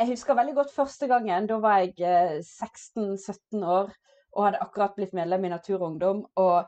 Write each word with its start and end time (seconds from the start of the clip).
jeg 0.00 0.08
husker 0.08 0.36
veldig 0.36 0.54
godt 0.56 0.72
første 0.74 1.08
gangen. 1.10 1.46
Da 1.48 1.58
var 1.60 1.82
jeg 1.82 1.94
eh, 2.00 2.38
16-17 2.40 3.64
år 3.64 3.90
og 4.30 4.44
hadde 4.46 4.62
akkurat 4.62 4.94
blitt 4.96 5.12
medlem 5.16 5.44
i 5.44 5.52
Natur 5.52 5.80
og 5.80 5.88
Ungdom. 5.90 6.22
Og 6.40 6.58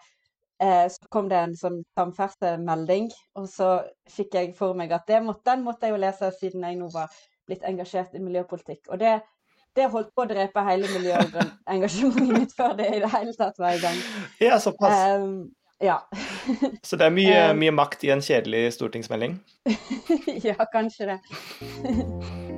eh, 0.62 0.88
så 0.92 1.10
kom 1.10 1.30
det 1.30 1.38
en 1.38 1.54
sånn 1.56 1.80
samferdselsmelding, 1.98 3.10
og 3.38 3.48
så 3.48 3.70
fikk 4.10 4.36
jeg 4.38 4.56
for 4.58 4.76
meg 4.78 4.92
at 4.92 5.08
måtte, 5.24 5.46
den 5.52 5.64
måtte 5.64 5.88
jeg 5.88 5.96
jo 5.96 6.02
lese 6.02 6.32
siden 6.40 6.66
jeg 6.66 6.80
nå 6.80 6.90
var 6.92 7.14
blitt 7.48 7.64
engasjert 7.68 8.12
i 8.18 8.22
miljøpolitikk. 8.22 8.84
Og 8.90 9.00
det, 9.00 9.16
det 9.76 9.88
holdt 9.94 10.12
på 10.14 10.26
å 10.26 10.30
drepe 10.30 10.66
hele 10.68 10.90
miljøengasjementet 10.92 12.36
mitt 12.40 12.54
før 12.58 12.76
det 12.78 12.92
i 12.92 13.02
det 13.02 13.10
hele 13.16 13.34
tatt 13.38 13.58
var 13.62 13.78
i 13.78 13.82
gang. 13.82 13.98
Ja, 14.42 14.60
såpass. 14.60 15.08
Um, 15.16 15.50
ja. 15.82 15.98
Så 16.86 17.00
det 17.00 17.08
er 17.08 17.16
mye, 17.16 17.42
mye, 17.58 17.74
makt 17.74 18.04
i 18.06 18.12
en 18.14 18.22
kjedelig 18.22 18.68
stortingsmelding? 18.76 19.40
ja, 20.46 20.58
kanskje 20.74 21.14
det. 21.14 22.51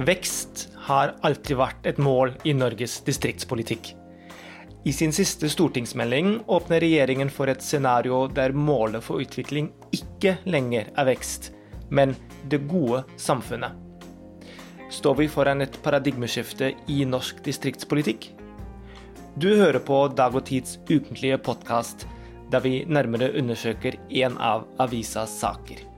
Vekst 0.00 0.70
har 0.86 1.10
alltid 1.20 1.58
vært 1.60 1.86
et 1.90 1.98
mål 2.00 2.30
i 2.48 2.54
Norges 2.56 3.02
distriktspolitikk. 3.04 3.90
I 4.88 4.94
sin 4.96 5.12
siste 5.12 5.50
stortingsmelding 5.52 6.38
åpner 6.48 6.80
regjeringen 6.80 7.28
for 7.28 7.52
et 7.52 7.60
scenario 7.60 8.22
der 8.32 8.54
målet 8.56 9.04
for 9.04 9.20
utvikling 9.20 9.68
ikke 9.92 10.38
lenger 10.48 10.88
er 10.96 11.08
vekst, 11.10 11.50
men 11.92 12.14
det 12.48 12.62
gode 12.70 13.02
samfunnet. 13.20 13.76
Står 14.88 15.20
vi 15.20 15.28
foran 15.28 15.60
et 15.60 15.76
paradigmeskifte 15.84 16.72
i 16.88 17.02
norsk 17.04 17.44
distriktspolitikk? 17.44 18.30
Du 19.36 19.50
hører 19.52 19.82
på 19.84 20.00
Dag 20.16 20.32
og 20.32 20.48
Tids 20.48 20.78
ukentlige 20.88 21.36
podkast, 21.44 22.08
der 22.48 22.64
vi 22.64 22.86
nærmere 22.88 23.34
undersøker 23.36 24.00
en 24.08 24.40
av 24.40 24.64
avisas 24.80 25.36
saker. 25.44 25.89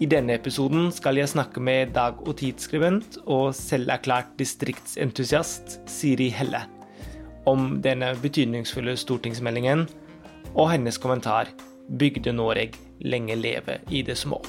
I 0.00 0.06
denne 0.08 0.32
episoden 0.32 0.86
skal 0.96 1.18
jeg 1.20 1.28
snakke 1.28 1.60
med 1.60 1.90
Dag- 1.92 2.22
og 2.24 2.38
Tidsskribent 2.40 3.18
og 3.28 3.50
selverklært 3.52 4.30
distriktsentusiast 4.38 5.74
Siri 5.92 6.30
Helle 6.32 6.62
om 7.44 7.82
denne 7.84 8.14
betydningsfulle 8.22 8.94
stortingsmeldingen 8.96 9.82
og 10.54 10.70
hennes 10.70 10.96
kommentar 10.96 11.50
'Bygde-Noreg 11.90 12.78
lenge 13.04 13.36
leve 13.36 13.76
i 13.90 14.00
det 14.00 14.16
små'. 14.16 14.40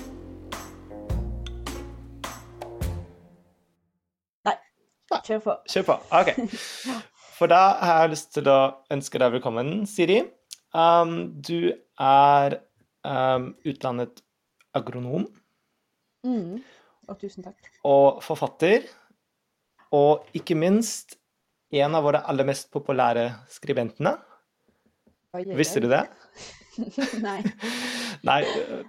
Nei, 4.48 4.56
kjør 5.28 5.44
på. 5.50 5.58
Kjør 5.68 5.88
på. 5.92 6.00
OK. 6.16 6.32
For 7.38 7.52
da 7.52 7.76
har 7.84 8.02
jeg 8.06 8.16
lyst 8.16 8.34
til 8.40 8.48
å 8.48 8.60
ønske 8.88 9.20
deg 9.20 9.36
velkommen, 9.36 9.84
Siri. 9.84 10.22
Um, 10.72 11.36
du 11.44 11.74
er 12.00 12.62
um, 13.04 13.52
utlandet 13.68 14.24
agronom. 14.74 15.28
Mm. 16.28 16.62
Og 17.10 17.20
tusen 17.22 17.46
takk. 17.46 17.72
Og 17.88 18.22
forfatter. 18.26 18.86
Og 19.96 20.28
ikke 20.38 20.56
minst 20.56 21.18
en 21.72 21.96
av 21.96 22.04
våre 22.06 22.24
aller 22.28 22.48
mest 22.48 22.70
populære 22.74 23.30
skribentene. 23.52 24.16
Oi, 25.32 25.46
oi, 25.46 25.56
Visste 25.56 25.84
du 25.84 25.88
det? 25.92 26.04
Nei. 27.28 27.40
Nei, 28.28 28.42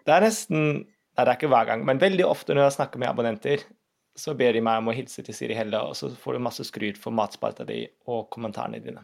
det 0.03 0.15
er 0.15 0.27
nesten 0.27 0.83
Nei, 1.13 1.27
det 1.27 1.29
er 1.29 1.37
ikke 1.37 1.49
hver 1.53 1.67
gang, 1.69 1.83
men 1.85 1.99
veldig 2.01 2.25
ofte 2.25 2.55
når 2.57 2.65
jeg 2.65 2.75
snakker 2.79 3.01
med 3.03 3.11
abonnenter, 3.11 3.65
så 4.17 4.33
ber 4.37 4.55
de 4.57 4.63
meg 4.65 4.79
om 4.81 4.87
å 4.89 4.95
hilse 4.97 5.21
til 5.25 5.37
Siri 5.37 5.53
Helle, 5.59 5.77
og 5.85 5.93
så 5.97 6.09
får 6.17 6.39
du 6.39 6.45
masse 6.47 6.65
skryt 6.65 6.97
for 7.01 7.13
matspalta 7.13 7.67
di 7.69 7.83
og 8.09 8.31
kommentarene 8.33 8.81
dine. 8.81 9.03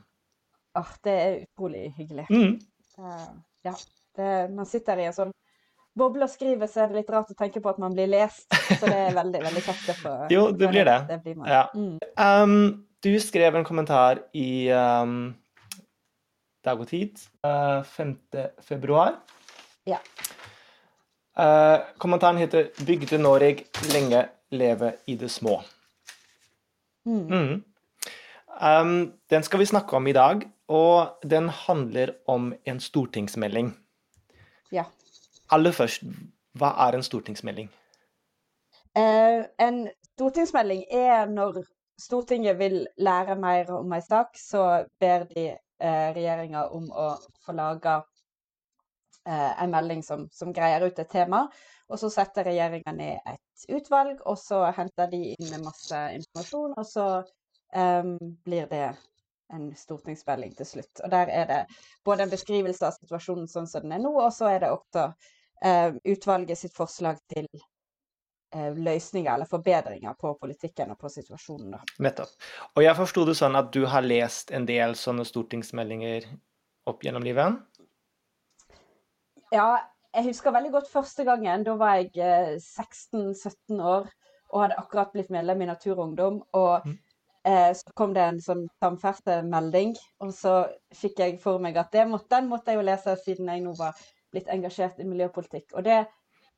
Åh, 0.72 0.80
oh, 0.80 0.94
det 1.04 1.16
er 1.20 1.36
utrolig 1.42 1.82
hyggelig. 1.98 2.24
Mm. 2.32 2.54
Uh, 2.96 3.28
ja. 3.68 3.74
Det, 4.16 4.30
man 4.56 4.68
sitter 4.68 5.02
i 5.02 5.04
en 5.10 5.18
sånn 5.18 5.34
boble 5.98 6.26
og 6.26 6.32
skriver, 6.32 6.70
så 6.70 6.84
er 6.84 6.90
det 6.90 7.02
litt 7.02 7.10
rart 7.12 7.30
å 7.32 7.36
tenke 7.38 7.62
på 7.64 7.70
at 7.70 7.80
man 7.82 7.94
blir 7.96 8.08
lest. 8.10 8.46
Så 8.50 8.86
det 8.86 8.96
er 9.08 9.16
veldig 9.16 9.42
veldig 9.44 9.64
kjekt 9.66 10.06
å 10.08 10.14
Jo, 10.34 10.48
det 10.54 10.70
blir 10.70 10.88
det. 10.88 10.98
det 11.10 11.18
blir 11.24 11.42
ja. 11.48 11.66
mm. 11.74 11.98
um, 12.16 12.84
du 13.04 13.12
skrev 13.22 13.54
en 13.58 13.66
kommentar 13.66 14.24
i 14.34 14.70
um, 14.74 15.34
Dag 16.66 16.80
og 16.82 16.90
Tid 16.90 17.20
uh, 17.46 17.84
5. 17.86 18.16
februar. 18.66 19.20
Ja. 19.88 20.00
Uh, 21.38 21.86
kommentaren 22.02 22.40
heter 22.40 22.72
'Bygde 22.82 23.20
Noreg 23.22 23.62
lenge 23.92 24.24
leve 24.50 24.96
i 25.06 25.14
det 25.14 25.30
små'. 25.30 25.60
Mm. 27.06 27.26
Mm. 27.30 27.64
Um, 28.60 29.12
den 29.30 29.42
skal 29.46 29.62
vi 29.62 29.70
snakke 29.70 29.96
om 29.96 30.06
i 30.10 30.12
dag, 30.12 30.42
og 30.68 31.22
den 31.22 31.48
handler 31.48 32.16
om 32.26 32.50
en 32.66 32.80
stortingsmelding. 32.80 33.70
Ja. 34.74 34.84
Aller 35.50 35.72
først, 35.72 36.04
hva 36.58 36.74
er 36.86 36.98
en 36.98 37.02
stortingsmelding? 37.02 37.70
Eh, 38.96 39.44
en 39.64 39.88
stortingsmelding 40.14 40.84
er 40.92 41.26
når 41.30 41.62
Stortinget 41.98 42.58
vil 42.58 42.86
lære 42.98 43.34
mer 43.36 43.70
om 43.74 43.92
en 43.92 44.02
sak, 44.02 44.36
så 44.38 44.84
ber 45.00 45.24
de 45.34 45.46
eh, 45.48 46.10
regjeringa 46.14 46.68
om 46.70 46.84
å 46.94 47.08
få 47.42 47.54
laga 47.58 47.96
eh, 49.26 49.62
en 49.64 49.72
melding 49.72 50.04
som, 50.06 50.28
som, 50.30 50.52
greier 50.54 50.86
ut 50.86 50.98
et 50.98 51.10
tema. 51.10 51.48
Og 51.88 51.98
så 51.98 52.10
setter 52.12 52.46
regjeringa 52.46 52.94
ned 52.94 53.32
et 53.32 53.66
utvalg, 53.74 54.22
og 54.30 54.38
så 54.38 54.62
henter 54.76 55.10
de 55.10 55.34
inn 55.34 55.64
masse 55.64 56.04
informasjon. 56.20 56.76
Og 56.78 56.86
så 56.86 57.08
eh, 57.74 58.14
blir 58.46 58.70
det 58.70 58.92
en 59.52 59.66
stortingsmelding 59.74 60.54
til 60.54 60.70
slutt. 60.70 61.02
Og 61.02 61.10
der 61.10 61.34
er 61.34 61.50
det 61.50 61.60
både 62.04 62.28
en 62.28 62.36
beskrivelse 62.36 62.86
av 62.86 62.94
situasjonen 63.00 63.50
sånn 63.50 63.66
som 63.66 63.82
den 63.82 63.96
er 63.98 64.06
nå, 64.06 64.14
og 64.22 64.30
så 64.38 64.52
er 64.52 64.62
det 64.62 64.70
også 64.70 65.08
utvalget 66.04 66.58
sitt 66.58 66.74
forslag 66.76 67.18
til 67.32 67.46
eh, 68.54 68.74
løsninger 68.76 69.34
eller 69.34 69.48
forbedringer 69.48 70.14
på 70.20 70.34
politikken 70.40 70.92
og 70.94 70.98
på 71.00 71.10
situasjonen. 71.12 71.72
Da. 71.74 71.80
Nettopp. 72.04 72.34
Og 72.76 72.84
jeg 72.84 72.96
forsto 72.98 73.24
det 73.28 73.36
sånn 73.38 73.58
at 73.58 73.72
du 73.74 73.84
har 73.90 74.06
lest 74.06 74.52
en 74.54 74.68
del 74.68 74.96
sånne 74.98 75.26
stortingsmeldinger 75.28 76.28
opp 76.88 77.04
gjennom 77.04 77.26
livet? 77.26 77.58
Ja, 79.52 79.68
jeg 80.14 80.30
husker 80.30 80.54
veldig 80.54 80.72
godt 80.72 80.90
første 80.92 81.24
gangen. 81.28 81.64
Da 81.66 81.76
var 81.80 81.98
jeg 82.00 82.12
16-17 82.60 83.52
eh, 83.76 83.84
år 83.84 84.08
og 84.48 84.62
hadde 84.62 84.78
akkurat 84.80 85.12
blitt 85.12 85.30
medlem 85.32 85.62
i 85.62 85.68
Natur 85.68 85.98
og 85.98 86.06
Ungdom. 86.08 86.38
Og 86.56 86.86
mm. 86.86 86.94
eh, 87.50 87.72
så 87.76 87.96
kom 87.96 88.14
det 88.16 88.24
en 88.24 88.40
sånn 88.44 88.64
samferdselsmelding, 88.80 89.96
og 90.24 90.32
så 90.36 90.54
fikk 90.96 91.20
jeg 91.24 91.40
for 91.42 91.60
meg 91.60 91.76
at 91.80 91.96
måtte, 92.08 92.32
den 92.36 92.48
måtte 92.48 92.72
jeg 92.72 92.80
jo 92.80 92.86
lese 92.88 93.16
siden 93.24 93.52
jeg 93.52 93.66
nå 93.66 93.74
var 93.78 93.98
blitt 94.32 94.50
engasjert 94.52 94.98
i 95.00 95.06
miljøpolitikk. 95.08 95.70
Og 95.74 95.84
det, 95.86 96.02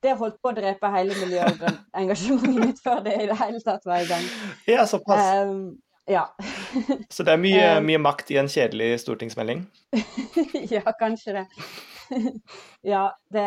det 0.03 0.17
holdt 0.19 0.41
på 0.43 0.53
å 0.53 0.57
drepe 0.57 0.91
hele 0.95 1.17
miljøengasjementet 1.21 2.65
mitt 2.65 2.83
før 2.83 3.05
det 3.07 3.17
i 3.21 3.29
det 3.31 3.39
hele 3.41 3.61
tatt 3.65 3.87
var 3.89 4.05
i 4.05 4.11
gang. 4.11 4.27
Ja, 4.71 4.87
såpass. 4.89 5.45
Um, 5.45 5.79
ja. 6.11 6.25
Så 7.09 7.23
det 7.27 7.37
er 7.37 7.43
mye, 7.43 7.67
ehm. 7.77 7.87
mye, 7.87 8.01
makt 8.03 8.33
i 8.35 8.41
en 8.41 8.51
kjedelig 8.51 8.97
stortingsmelding? 9.05 9.63
ja, 10.75 10.83
kanskje 10.99 11.37
det. 11.41 11.47
ja, 12.93 13.05
det 13.31 13.47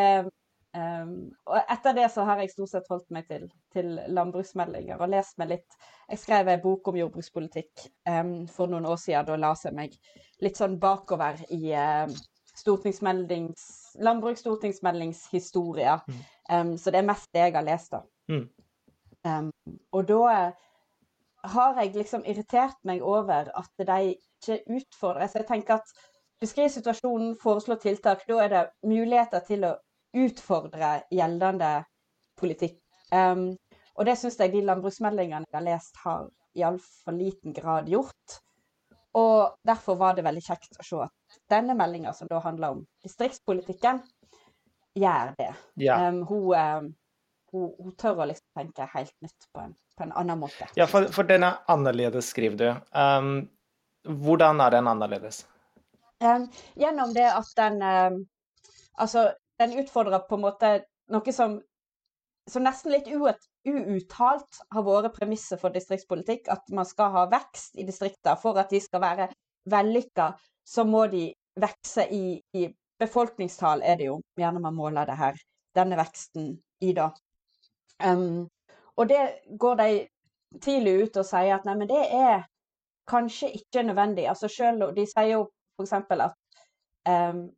um, 0.78 1.16
Og 1.50 1.58
etter 1.60 1.98
det 1.98 2.08
så 2.14 2.24
har 2.28 2.40
jeg 2.40 2.54
stort 2.54 2.72
sett 2.72 2.88
holdt 2.92 3.10
meg 3.12 3.28
til, 3.28 3.50
til 3.76 3.98
landbruksmeldinger 4.16 5.02
og 5.02 5.12
lest 5.12 5.40
meg 5.42 5.52
litt. 5.58 5.80
Jeg 6.08 6.22
skrev 6.22 6.54
en 6.54 6.64
bok 6.64 6.88
om 6.92 7.00
jordbrukspolitikk 7.02 7.88
um, 8.08 8.36
for 8.48 8.72
noen 8.72 8.88
år 8.88 9.02
siden. 9.02 9.28
Da 9.28 9.40
la 9.40 9.56
jeg 9.60 9.76
meg 9.76 9.98
litt 10.44 10.60
sånn 10.60 10.80
bakover 10.80 11.44
i 11.50 11.74
stortingsmeldings, 11.74 12.16
landbruksstortingsmeldingshistorie. 14.04 16.00
Mm. 16.08 16.14
Um, 16.52 16.78
så 16.78 16.92
det 16.92 16.98
er 17.02 17.08
mest 17.08 17.30
det 17.34 17.40
jeg 17.40 17.56
har 17.56 17.66
lest, 17.66 17.92
da. 17.92 18.00
Mm. 18.30 18.50
Um, 19.24 19.52
og 19.92 20.08
da 20.08 20.52
har 21.44 21.80
jeg 21.82 21.96
liksom 21.96 22.24
irritert 22.26 22.80
meg 22.88 23.02
over 23.02 23.52
at 23.56 23.88
de 23.88 24.16
ikke 24.16 24.64
utfordrer. 24.78 25.28
Så 25.28 25.38
jeg 25.42 25.48
tenker 25.48 25.74
at 25.80 25.88
beskriv 26.44 26.70
situasjonen, 26.70 27.36
foreslå 27.42 27.76
tiltak. 27.76 28.28
Da 28.28 28.40
er 28.44 28.50
det 28.54 28.64
muligheter 28.84 29.40
til 29.48 29.66
å 29.68 29.76
utfordre 30.14 31.02
gjeldende 31.12 31.84
politikk. 32.40 32.80
Um, 33.14 33.58
og 33.96 34.06
det 34.08 34.18
syns 34.18 34.40
jeg 34.40 34.54
de 34.54 34.64
landbruksmeldingene 34.66 35.46
jeg 35.46 35.58
har 35.58 35.66
lest, 35.68 35.98
har 36.04 36.30
i 36.56 36.64
altfor 36.66 37.16
liten 37.18 37.54
grad 37.54 37.90
gjort. 37.90 38.40
Og 39.14 39.58
derfor 39.66 39.96
var 39.96 40.16
det 40.18 40.26
veldig 40.26 40.42
kjekt 40.42 40.80
å 40.80 40.86
se 40.86 41.02
at 41.06 41.14
denne 41.52 41.76
meldinga, 41.78 42.14
som 42.14 42.28
da 42.32 42.42
handler 42.44 42.78
om 42.78 42.84
distriktspolitikken, 43.04 44.02
gjør 45.00 45.34
det. 45.38 45.54
Ja. 45.82 45.98
Um, 46.08 46.22
hun, 46.30 46.54
um, 46.54 46.92
hun, 47.52 47.72
hun, 47.80 47.96
tør 48.00 48.24
å 48.24 48.30
liksom 48.30 48.62
tenke 48.62 48.88
helt 48.94 49.16
nytt 49.26 49.50
på 49.54 49.64
en, 49.66 49.74
på 49.98 50.06
en 50.06 50.14
annen 50.22 50.42
måte. 50.42 50.70
Ja, 50.80 50.88
for, 50.90 51.10
for, 51.14 51.28
den 51.30 51.46
er 51.48 51.62
annerledes, 51.72 52.30
skriver 52.34 52.60
du. 52.60 52.70
Um, 52.98 53.34
hvordan 54.04 54.62
er 54.62 54.78
den 54.78 54.92
annerledes? 54.92 55.46
gjennom 56.80 57.12
det 57.12 57.26
at 57.28 57.50
den 57.58 57.82
Altså, 58.96 59.34
den 59.60 59.74
utfordrer 59.82 60.22
på 60.30 60.38
en 60.38 60.44
måte 60.44 60.70
noe 61.12 61.34
som, 61.36 61.58
som 62.50 62.64
nesten 62.64 62.94
litt 62.94 63.10
uuttalt 63.10 64.60
har 64.76 64.86
vært 64.86 65.16
premisset 65.18 65.62
for 65.62 65.74
distriktspolitikk, 65.74 66.50
at 66.54 66.70
man 66.70 66.88
skal 66.88 67.12
ha 67.16 67.24
vekst 67.32 67.80
i 67.82 67.88
distriktene 67.88 68.38
for 68.40 68.60
at 68.62 68.72
de 68.74 68.82
skal 68.84 69.02
være 69.04 69.30
vellykka 69.74 70.30
så 70.64 70.86
må 70.88 71.06
de 71.12 71.28
vokse 71.60 72.08
i, 72.12 72.42
i 72.54 72.68
befolkningstall, 73.00 73.84
er 73.84 74.00
det 74.00 74.08
jo 74.10 74.20
gjerne 74.40 74.62
man 74.64 74.76
måler 74.76 75.10
det 75.10 75.18
her, 75.20 75.38
denne 75.76 75.98
veksten 76.00 76.54
i, 76.82 76.94
da. 76.94 77.10
Um, 78.04 78.48
og 78.98 79.10
det 79.10 79.22
går 79.60 79.76
de 79.82 79.90
tidlig 80.62 80.94
ut 81.04 81.18
og 81.18 81.26
sier 81.28 81.56
at 81.56 81.66
nei, 81.68 81.76
men 81.80 81.90
det 81.90 82.04
er 82.14 82.46
kanskje 83.10 83.52
ikke 83.58 83.84
nødvendig. 83.84 84.28
Altså 84.30 84.48
selv, 84.48 84.92
De 84.96 85.06
sier 85.10 85.34
jo 85.34 85.48
f.eks. 85.80 85.94
at 85.94 86.36
um, 87.10 87.50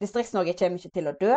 Distrikts-Norge 0.00 0.56
kommer 0.58 0.80
ikke 0.80 0.96
til 0.96 1.10
å 1.10 1.16
dø, 1.20 1.36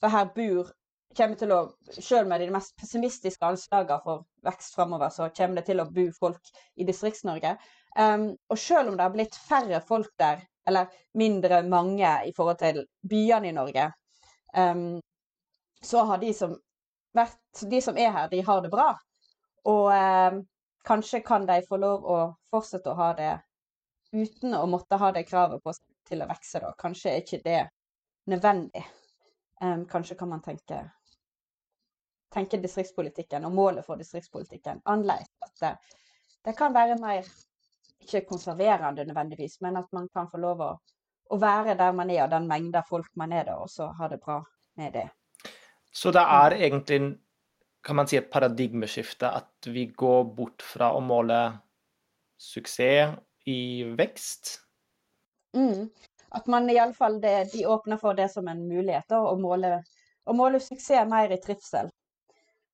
for 0.00 0.14
her 0.14 0.30
bor 0.36 0.72
kommer 1.14 1.38
til 1.38 1.52
å, 1.54 1.60
Selv 1.94 2.28
med 2.30 2.42
de 2.42 2.50
mest 2.50 2.74
pessimistiske 2.80 3.46
anslagene 3.46 4.00
for 4.02 4.24
vekst 4.46 4.74
framover, 4.74 5.12
så 5.14 5.28
kommer 5.36 5.60
det 5.60 5.68
til 5.68 5.82
å 5.82 5.90
bo 5.90 6.08
folk 6.18 6.54
i 6.76 6.86
Distrikts-Norge. 6.86 7.54
Um, 7.98 8.32
og 8.50 8.58
selv 8.58 8.90
om 8.90 8.98
det 8.98 9.06
har 9.06 9.14
blitt 9.14 9.38
færre 9.38 9.80
folk 9.86 10.10
der, 10.18 10.42
eller 10.66 10.92
mindre 11.18 11.62
mange 11.68 12.12
i 12.28 12.32
forhold 12.36 12.58
til 12.58 12.84
byene 13.10 13.48
i 13.48 13.56
Norge, 13.56 13.90
um, 14.56 15.00
så 15.84 16.04
har 16.08 16.18
de 16.18 16.32
som, 16.34 16.54
vært, 17.12 17.40
de 17.70 17.80
som 17.84 17.98
er 18.00 18.10
her, 18.10 18.28
de 18.32 18.40
har 18.44 18.62
det 18.64 18.70
bra. 18.72 18.92
Og 19.68 19.90
um, 19.92 20.40
kanskje 20.84 21.22
kan 21.24 21.46
de 21.48 21.60
få 21.68 21.80
lov 21.80 22.04
å 22.04 22.18
fortsette 22.52 22.92
å 22.92 22.98
ha 22.98 23.12
det 23.18 23.32
uten 24.14 24.54
å 24.54 24.66
måtte 24.70 24.96
ha 25.00 25.10
det 25.12 25.26
kravet 25.28 25.62
på 25.62 25.72
seg 25.74 25.84
til 26.08 26.22
å 26.22 26.28
vokse, 26.30 26.60
da. 26.60 26.72
Kanskje 26.78 27.10
er 27.10 27.22
ikke 27.22 27.40
det 27.44 27.62
nødvendig. 28.30 28.84
Um, 29.62 29.84
kanskje 29.90 30.16
kan 30.20 30.28
man 30.28 30.42
tenke, 30.44 30.80
tenke 32.34 32.60
distriktspolitikken 32.60 33.46
og 33.48 33.54
målet 33.54 33.86
for 33.86 34.00
distriktspolitikken 34.00 34.82
annerledes. 34.84 35.30
At 35.44 35.60
det, 35.60 35.72
det, 36.44 36.56
kan 36.58 36.74
være 36.74 36.98
mer 37.00 37.28
ikke 38.04 38.26
konserverende 38.28 39.06
nødvendigvis, 39.08 39.58
men 39.64 39.80
at 39.80 39.90
man 39.92 40.08
kan 40.12 40.28
få 40.30 40.40
lov 40.42 40.62
å, 40.62 40.70
å 41.32 41.40
være 41.40 41.76
der 41.80 41.96
man 41.96 42.12
er, 42.12 42.26
og 42.26 42.32
den 42.36 42.48
mengda 42.50 42.84
folk 42.88 43.10
man 43.20 43.32
er 43.32 43.48
der, 43.48 43.58
og 43.58 43.72
så 43.72 43.90
ha 43.98 44.08
det 44.12 44.20
bra 44.22 44.38
med 44.78 44.94
det. 44.94 45.08
Så 45.94 46.10
det 46.14 46.22
er 46.22 46.56
egentlig 46.58 47.16
kan 47.84 47.96
man 47.96 48.08
si 48.08 48.16
et 48.16 48.30
paradigmeskifte, 48.32 49.28
at 49.28 49.68
vi 49.68 49.86
går 49.86 50.24
bort 50.36 50.64
fra 50.64 50.90
å 50.96 51.02
måle 51.04 51.38
suksess 52.40 53.12
i 53.50 53.58
vekst? 53.98 54.54
Mm. 55.56 55.90
At 56.34 56.48
man 56.50 56.70
iallfall 56.72 57.20
de 57.22 57.66
åpner 57.68 58.00
for 58.00 58.16
det 58.16 58.30
som 58.32 58.48
en 58.48 58.64
mulighet, 58.68 59.04
da, 59.12 59.20
å 59.20 59.36
måle, 59.38 59.76
å 60.24 60.36
måle 60.36 60.60
suksess 60.64 61.04
mer 61.10 61.34
i 61.34 61.40
trivsel 61.44 61.92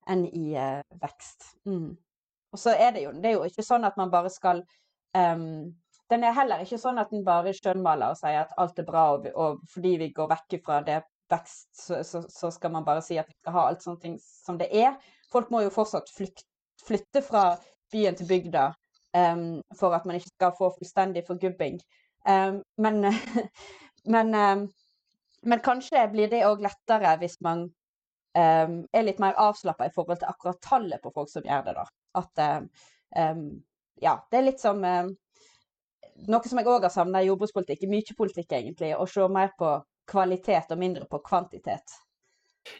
enn 0.09 0.23
i 0.25 0.55
uh, 0.55 0.79
vekst. 1.03 1.51
Mm. 1.67 1.91
Og 2.51 2.59
så 2.59 2.73
er 2.73 2.95
det 2.95 3.03
jo 3.05 3.11
det 3.13 3.29
er 3.29 3.37
jo 3.37 3.47
ikke 3.47 3.67
sånn 3.67 3.85
at 3.87 3.99
man 3.99 4.11
bare 4.11 4.31
skal 4.31 4.63
um, 5.17 5.73
Den 6.11 6.23
er 6.27 6.35
heller 6.35 6.59
ikke 6.63 6.79
sånn 6.81 6.99
at 6.99 7.11
den 7.13 7.23
bare 7.23 7.53
skjønnmaler 7.55 8.11
og 8.11 8.19
sier 8.19 8.41
at 8.43 8.51
alt 8.59 8.79
er 8.79 8.87
bra, 8.87 9.05
og, 9.15 9.27
og 9.31 9.61
fordi 9.71 9.95
vi 10.01 10.09
går 10.15 10.27
vekk 10.33 10.57
fra 10.65 10.81
det 10.83 11.01
vekst, 11.31 11.69
så, 11.85 12.01
så, 12.03 12.23
så, 12.29 12.51
skal 12.51 12.73
man 12.73 12.85
bare 12.85 13.01
si 13.05 13.17
at 13.19 13.29
vi 13.29 13.37
skal 13.37 13.55
ha 13.55 13.67
alt 13.69 13.83
sånt 13.83 14.05
som 14.19 14.57
det 14.59 14.67
er. 14.75 14.97
Folk 15.31 15.51
må 15.51 15.63
jo 15.63 15.71
fortsatt 15.71 16.11
flykt, 16.11 16.43
flytte 16.83 17.23
fra 17.23 17.45
byen 17.93 18.17
til 18.19 18.27
bygda 18.27 18.65
um, 19.17 19.61
for 19.79 19.95
at 19.95 20.05
man 20.05 20.19
ikke 20.19 20.33
skal 20.33 20.55
få 20.57 20.71
fullstendig 20.77 21.23
forgubbing. 21.27 21.79
Um, 22.27 22.61
men, 22.77 23.05
men, 24.15 24.35
um, 24.35 24.67
men, 25.43 25.63
kanskje 25.63 26.03
blir 26.11 26.31
det 26.31 26.43
òg 26.47 26.63
lettere 26.67 27.15
hvis 27.21 27.39
man 27.41 27.69
er 28.31 29.03
litt 29.03 29.17
mer 29.19 29.35
avslappa 29.35 29.89
i 29.89 29.91
forhold 29.91 30.21
til 30.21 30.29
akkurat 30.31 30.61
tallet 30.63 31.01
på 31.03 31.11
folk 31.11 31.27
som 31.27 31.43
gjør 31.43 31.65
det. 31.65 31.73
da. 31.75 31.81
At 32.15 32.43
ja, 34.01 34.15
det 34.31 34.39
er 34.39 34.47
litt 34.49 34.63
som 34.63 34.81
Noe 36.21 36.45
som 36.45 36.59
jeg 36.59 36.67
òg 36.69 36.83
har 36.85 36.91
savna 36.93 37.21
i 37.23 37.27
jordbrukspolitikk, 37.31 37.87
mye 37.89 38.13
politikk 38.17 38.51
egentlig, 38.53 38.91
å 38.93 39.07
se 39.09 39.25
mer 39.31 39.55
på 39.57 39.71
kvalitet 40.11 40.69
og 40.69 40.77
mindre 40.77 41.07
på 41.09 41.17
kvantitet. 41.25 41.95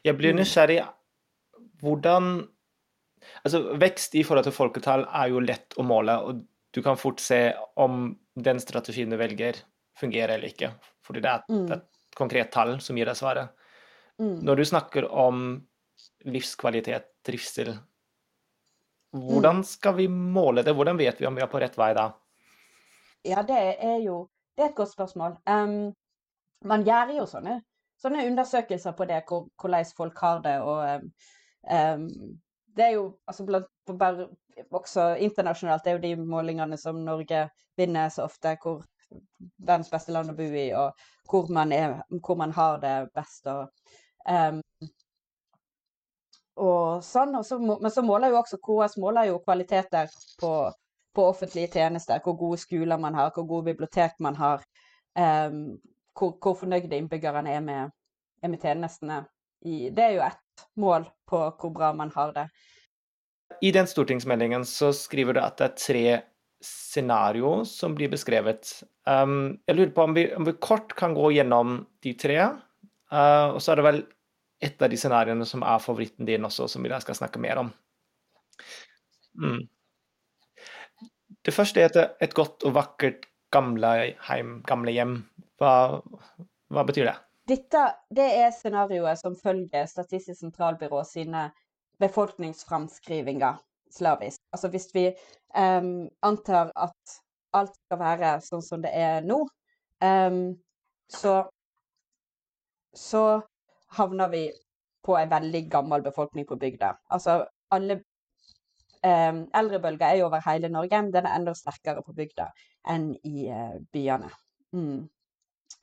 Jeg 0.05 0.13
blir 0.19 0.35
mm. 0.35 0.41
nysgjerrig. 0.43 0.81
Hvordan 1.81 2.27
Altså, 3.45 3.75
vekst 3.77 4.15
i 4.17 4.23
forhold 4.25 4.47
til 4.47 4.55
folketall 4.55 5.03
er 5.05 5.29
jo 5.29 5.41
lett 5.43 5.75
å 5.77 5.85
måle, 5.85 6.15
og 6.25 6.41
du 6.73 6.81
kan 6.81 6.97
fort 6.97 7.21
se 7.21 7.51
om 7.79 8.07
den 8.33 8.61
strategien 8.63 9.11
du 9.11 9.17
velger, 9.19 9.59
fungerer 9.99 10.37
eller 10.37 10.49
ikke. 10.49 10.71
Fordi 11.05 11.23
det 11.23 11.29
er, 11.29 11.43
mm. 11.51 11.67
et 11.75 12.17
konkret 12.17 12.51
tall 12.53 12.77
som 12.83 12.97
gir 12.97 13.09
deg 13.09 13.19
svaret. 13.19 13.51
Mm. 14.21 14.39
Når 14.47 14.61
du 14.61 14.65
snakker 14.71 15.07
om 15.09 15.43
livskvalitet, 16.25 17.11
trivsel, 17.25 17.75
hvordan 19.11 19.61
mm. 19.61 19.63
skal 19.67 19.95
vi 19.95 20.07
måle 20.07 20.63
det? 20.63 20.73
Hvordan 20.73 20.99
vet 20.99 21.21
vi 21.21 21.27
om 21.27 21.35
vi 21.35 21.43
er 21.43 21.49
på 21.51 21.59
rett 21.59 21.77
vei 21.77 21.91
da? 21.97 22.11
Ja, 23.27 23.43
det 23.45 23.59
er 23.79 23.99
jo 24.01 24.27
det 24.57 24.63
er 24.63 24.69
et 24.69 24.75
godt 24.75 24.91
spørsmål. 24.91 25.35
Um, 25.49 25.93
man 26.67 26.83
gjør 26.85 27.15
jo 27.15 27.25
sånne, 27.29 27.61
sånne 28.01 28.25
undersøkelser 28.27 28.95
på 28.97 29.07
det, 29.09 29.23
hvor, 29.27 29.47
hvordan 29.61 29.91
folk 29.97 30.19
har 30.21 30.41
det. 30.43 30.57
og 30.61 31.07
um, 31.71 32.07
det 32.75 32.85
er 32.85 32.93
jo 32.95 33.05
altså 33.27 33.45
blant, 33.47 33.67
bare, 33.99 34.27
også 34.69 35.15
internasjonalt 35.19 35.83
det 35.83 35.91
er 35.91 35.97
jo 35.97 36.03
de 36.03 36.29
målingene 36.29 36.77
som 36.77 36.99
Norge 37.03 37.47
vinner 37.77 38.09
så 38.09 38.27
ofte, 38.27 38.55
hvor 38.63 38.83
verdens 39.57 39.89
beste 39.91 40.13
land 40.13 40.31
å 40.31 40.35
bo 40.37 40.45
i, 40.45 40.69
og 40.77 40.95
hvor 41.29 41.49
man, 41.51 41.71
er, 41.71 41.97
hvor 42.23 42.37
man 42.39 42.51
har 42.55 42.79
det 42.83 42.95
best. 43.15 43.47
og 43.47 43.67
um, 44.27 44.61
og 46.61 47.01
sånn, 47.05 47.33
og 47.39 47.45
så, 47.47 47.57
Men 47.61 47.91
så 47.91 48.03
måler 48.05 48.31
jo 48.31 48.41
også 48.41 48.59
KS 48.61 48.97
måler 49.01 49.31
jo 49.31 49.41
kvaliteter 49.41 50.11
på, 50.41 50.51
på, 51.15 51.25
offentlige 51.25 51.71
tjenester. 51.73 52.21
Hvor 52.23 52.37
gode 52.39 52.61
skoler 52.61 53.01
man 53.01 53.17
har, 53.17 53.31
hvor 53.35 53.47
gode 53.49 53.71
bibliotek 53.71 54.19
man 54.19 54.37
har. 54.37 54.65
Um, 55.17 55.79
hvor, 56.17 56.35
hvor, 56.39 56.57
fornøyde 56.59 56.97
innbyggerne 56.97 57.51
er 57.51 57.63
med, 57.65 57.95
er 58.43 58.51
med 58.51 58.61
tjenestene. 58.61 59.23
I, 59.65 59.89
det 59.93 60.05
er 60.05 60.13
jo 60.17 60.25
ett 60.25 60.67
mål 60.81 61.07
på 61.29 61.41
hvor 61.59 61.73
bra 61.73 61.91
man 61.97 62.11
har 62.15 62.33
det. 62.35 62.47
I 63.61 63.73
den 63.75 63.87
stortingsmeldingen 63.87 64.63
så 64.65 64.91
skriver 64.95 65.35
du 65.35 65.41
at 65.43 65.59
det 65.59 65.67
er 65.67 65.77
tre 65.77 66.05
scenarioer 66.61 67.65
som 67.67 67.93
blir 67.97 68.09
beskrevet. 68.11 68.69
Um, 69.09 69.59
jeg 69.67 69.77
lurer 69.77 69.93
på 69.95 70.05
om 70.05 70.15
vi, 70.15 70.27
om 70.37 70.45
vi, 70.45 70.55
kort 70.61 70.93
kan 70.97 71.15
gå 71.17 71.33
gjennom 71.35 71.81
de 72.05 72.13
tre. 72.17 72.37
Uh, 73.11 73.57
og 73.57 73.61
så 73.61 73.73
er 73.73 73.81
det 73.81 73.87
vel 73.87 74.03
et 74.61 74.81
av 74.81 74.91
de 74.91 74.97
scenarioene 74.99 75.45
som 75.47 75.63
er 75.65 75.81
favoritten 75.81 76.27
din 76.27 76.45
også, 76.45 76.67
som 76.69 76.83
vi 76.85 76.91
skal 77.01 77.17
snakke 77.17 77.41
mer 77.41 77.63
om. 77.63 77.71
Mm. 79.41 79.63
Det 81.41 81.53
første 81.55 81.81
er 81.81 81.89
et, 81.89 82.15
et 82.21 82.35
godt 82.37 82.63
og 82.67 82.75
vakkert 82.77 83.25
gamleheim, 83.51 84.59
gamlehjem. 84.67 85.17
Hva, 85.61 85.73
hva 86.71 86.85
betyr 86.87 87.09
det? 87.09 87.17
Dette 87.49 87.83
det 88.13 88.27
er 88.43 88.53
scenarioet 88.53 89.19
som 89.19 89.35
følger 89.35 89.89
Statistisk 89.89 90.39
sentralbyrå 90.39 91.01
sine 91.07 91.49
befolkningsframskrivinger 92.01 93.59
slavisk. 93.91 94.39
Altså 94.53 94.69
hvis 94.71 94.87
vi 94.93 95.07
um, 95.57 96.07
antar 96.21 96.71
at 96.75 97.17
alt 97.53 97.73
skal 97.75 97.99
være 97.99 98.35
sånn 98.45 98.63
som 98.63 98.83
det 98.85 98.93
er 98.95 99.25
nå, 99.25 99.41
um, 100.05 100.43
så, 101.11 101.33
så 102.95 103.23
havner 103.97 104.31
vi 104.31 104.45
på 105.05 105.17
en 105.17 105.29
veldig 105.29 105.63
gammel 105.71 106.03
befolkning 106.05 106.45
på 106.47 106.57
bygda. 106.61 106.93
Altså 107.09 107.45
alle 107.71 108.01
um, 109.05 109.43
Eldrebølger 109.57 110.05
er 110.07 110.19
jo 110.19 110.27
over 110.29 110.43
hele 110.45 110.69
Norge, 110.69 111.01
men 111.01 111.13
den 111.13 111.25
er 111.25 111.35
enda 111.35 111.55
sterkere 111.57 112.03
på 112.05 112.13
bygda 112.17 112.51
enn 112.91 113.11
i 113.27 113.47
uh, 113.49 113.77
byene. 113.93 114.29
Mm. 114.75 115.07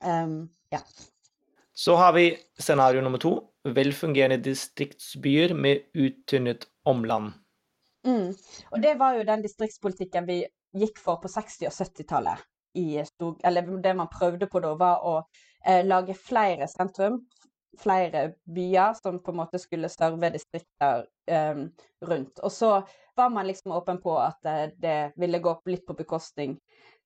Um, 0.05 0.37
ja. 0.71 0.79
Så 1.73 1.95
har 1.95 2.13
vi 2.13 2.31
scenario 2.59 3.01
nummer 3.01 3.19
to. 3.19 3.33
Velfungerende 3.63 4.39
distriktsbyer 4.43 5.53
med 5.53 5.85
uttynnet 5.93 6.67
omland. 6.85 7.33
Mm. 8.07 8.33
Og 8.71 8.81
det 8.83 8.95
var 8.99 9.15
jo 9.17 9.27
den 9.27 9.43
distriktspolitikken 9.43 10.27
vi 10.27 10.41
gikk 10.79 10.99
for 10.99 11.19
på 11.23 11.31
60- 11.31 11.67
og 11.67 11.75
70-tallet. 11.75 12.45
Eller 13.43 13.69
det 13.83 13.95
man 13.95 14.11
prøvde 14.11 14.47
på 14.47 14.61
da, 14.63 14.73
var 14.77 15.05
å 15.07 15.15
eh, 15.65 15.81
lage 15.85 16.13
flere 16.15 16.67
sentrum, 16.69 17.23
flere 17.77 18.31
byer 18.49 18.93
som 18.97 19.19
på 19.23 19.31
en 19.31 19.37
måte 19.37 19.59
skulle 19.61 19.89
serve 19.89 20.31
distrikter 20.33 21.05
um, 21.31 21.67
rundt. 22.05 22.39
Og 22.39 22.51
så 22.51 22.71
var 23.15 23.29
man 23.29 23.47
liksom 23.47 23.71
åpen 23.75 24.01
på 24.01 24.15
at 24.17 24.45
eh, 24.45 24.71
det 24.77 25.11
ville 25.19 25.39
gå 25.43 25.51
opp 25.51 25.67
litt 25.67 25.85
på 25.85 25.93
bekostning 25.93 26.57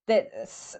det, 0.08 0.28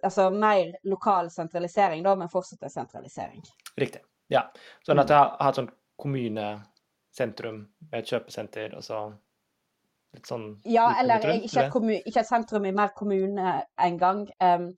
altså 0.02 0.30
mer 0.30 0.76
lokal 0.84 1.32
sentralisering, 1.32 2.04
da, 2.04 2.16
men 2.16 2.30
fortsatt 2.30 2.64
en 2.64 2.70
sentralisering. 2.70 3.44
Riktig. 3.76 4.02
Ja. 4.28 4.48
Sånn 4.86 5.00
at 5.00 5.10
du 5.10 5.16
har 5.16 5.36
hatt 5.40 5.60
sånn 5.60 5.70
kommunesentrum 6.00 7.62
med 7.90 8.00
et 8.02 8.12
kjøpesenter, 8.12 8.76
og 8.78 8.84
så 8.86 9.04
litt 10.14 10.30
sånn 10.30 10.50
Ja, 10.70 10.90
eller 11.00 11.24
rundt, 11.24 11.48
ikke, 11.48 11.70
kommun, 11.74 12.00
ikke, 12.02 12.24
et 12.24 12.30
sentrum 12.30 12.68
i 12.68 12.76
mer 12.76 12.94
kommune 12.98 13.56
engang. 13.82 14.26
Um, 14.44 14.72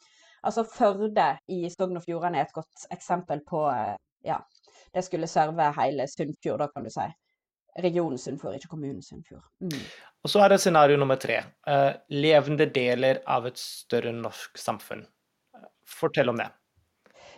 altså 0.45 0.65
Førde 0.69 1.31
i 1.51 1.65
Sogn 1.73 1.97
og 1.97 2.05
Fjordane 2.05 2.41
er 2.41 2.49
et 2.49 2.55
godt 2.55 2.85
eksempel 2.93 3.41
på 3.47 3.65
uh, 3.65 3.95
ja, 4.25 4.39
det 4.95 5.03
skulle 5.05 5.29
serve 5.29 5.69
hele 5.77 6.07
Sunnfjord, 6.07 6.63
da 6.63 6.69
kan 6.71 6.87
du 6.87 6.91
si 6.93 7.05
regionen 7.83 8.19
Sunnfjord, 8.19 8.55
ikke 8.55 8.71
kommunen 8.71 9.01
Sunnfjord. 9.03 9.43
Mm. 9.59 9.81
Og 10.23 10.31
så 10.31 10.45
er 10.45 10.53
det 10.53 10.61
scenario 10.63 10.95
nummer 10.97 11.19
tre. 11.19 11.41
Eh, 11.67 11.89
levende 12.15 12.69
deler 12.71 13.19
av 13.27 13.49
et 13.49 13.59
større 13.59 14.13
norsk 14.15 14.55
samfunn. 14.57 15.03
Fortell 15.83 16.31
om 16.31 16.39
det. 16.39 16.47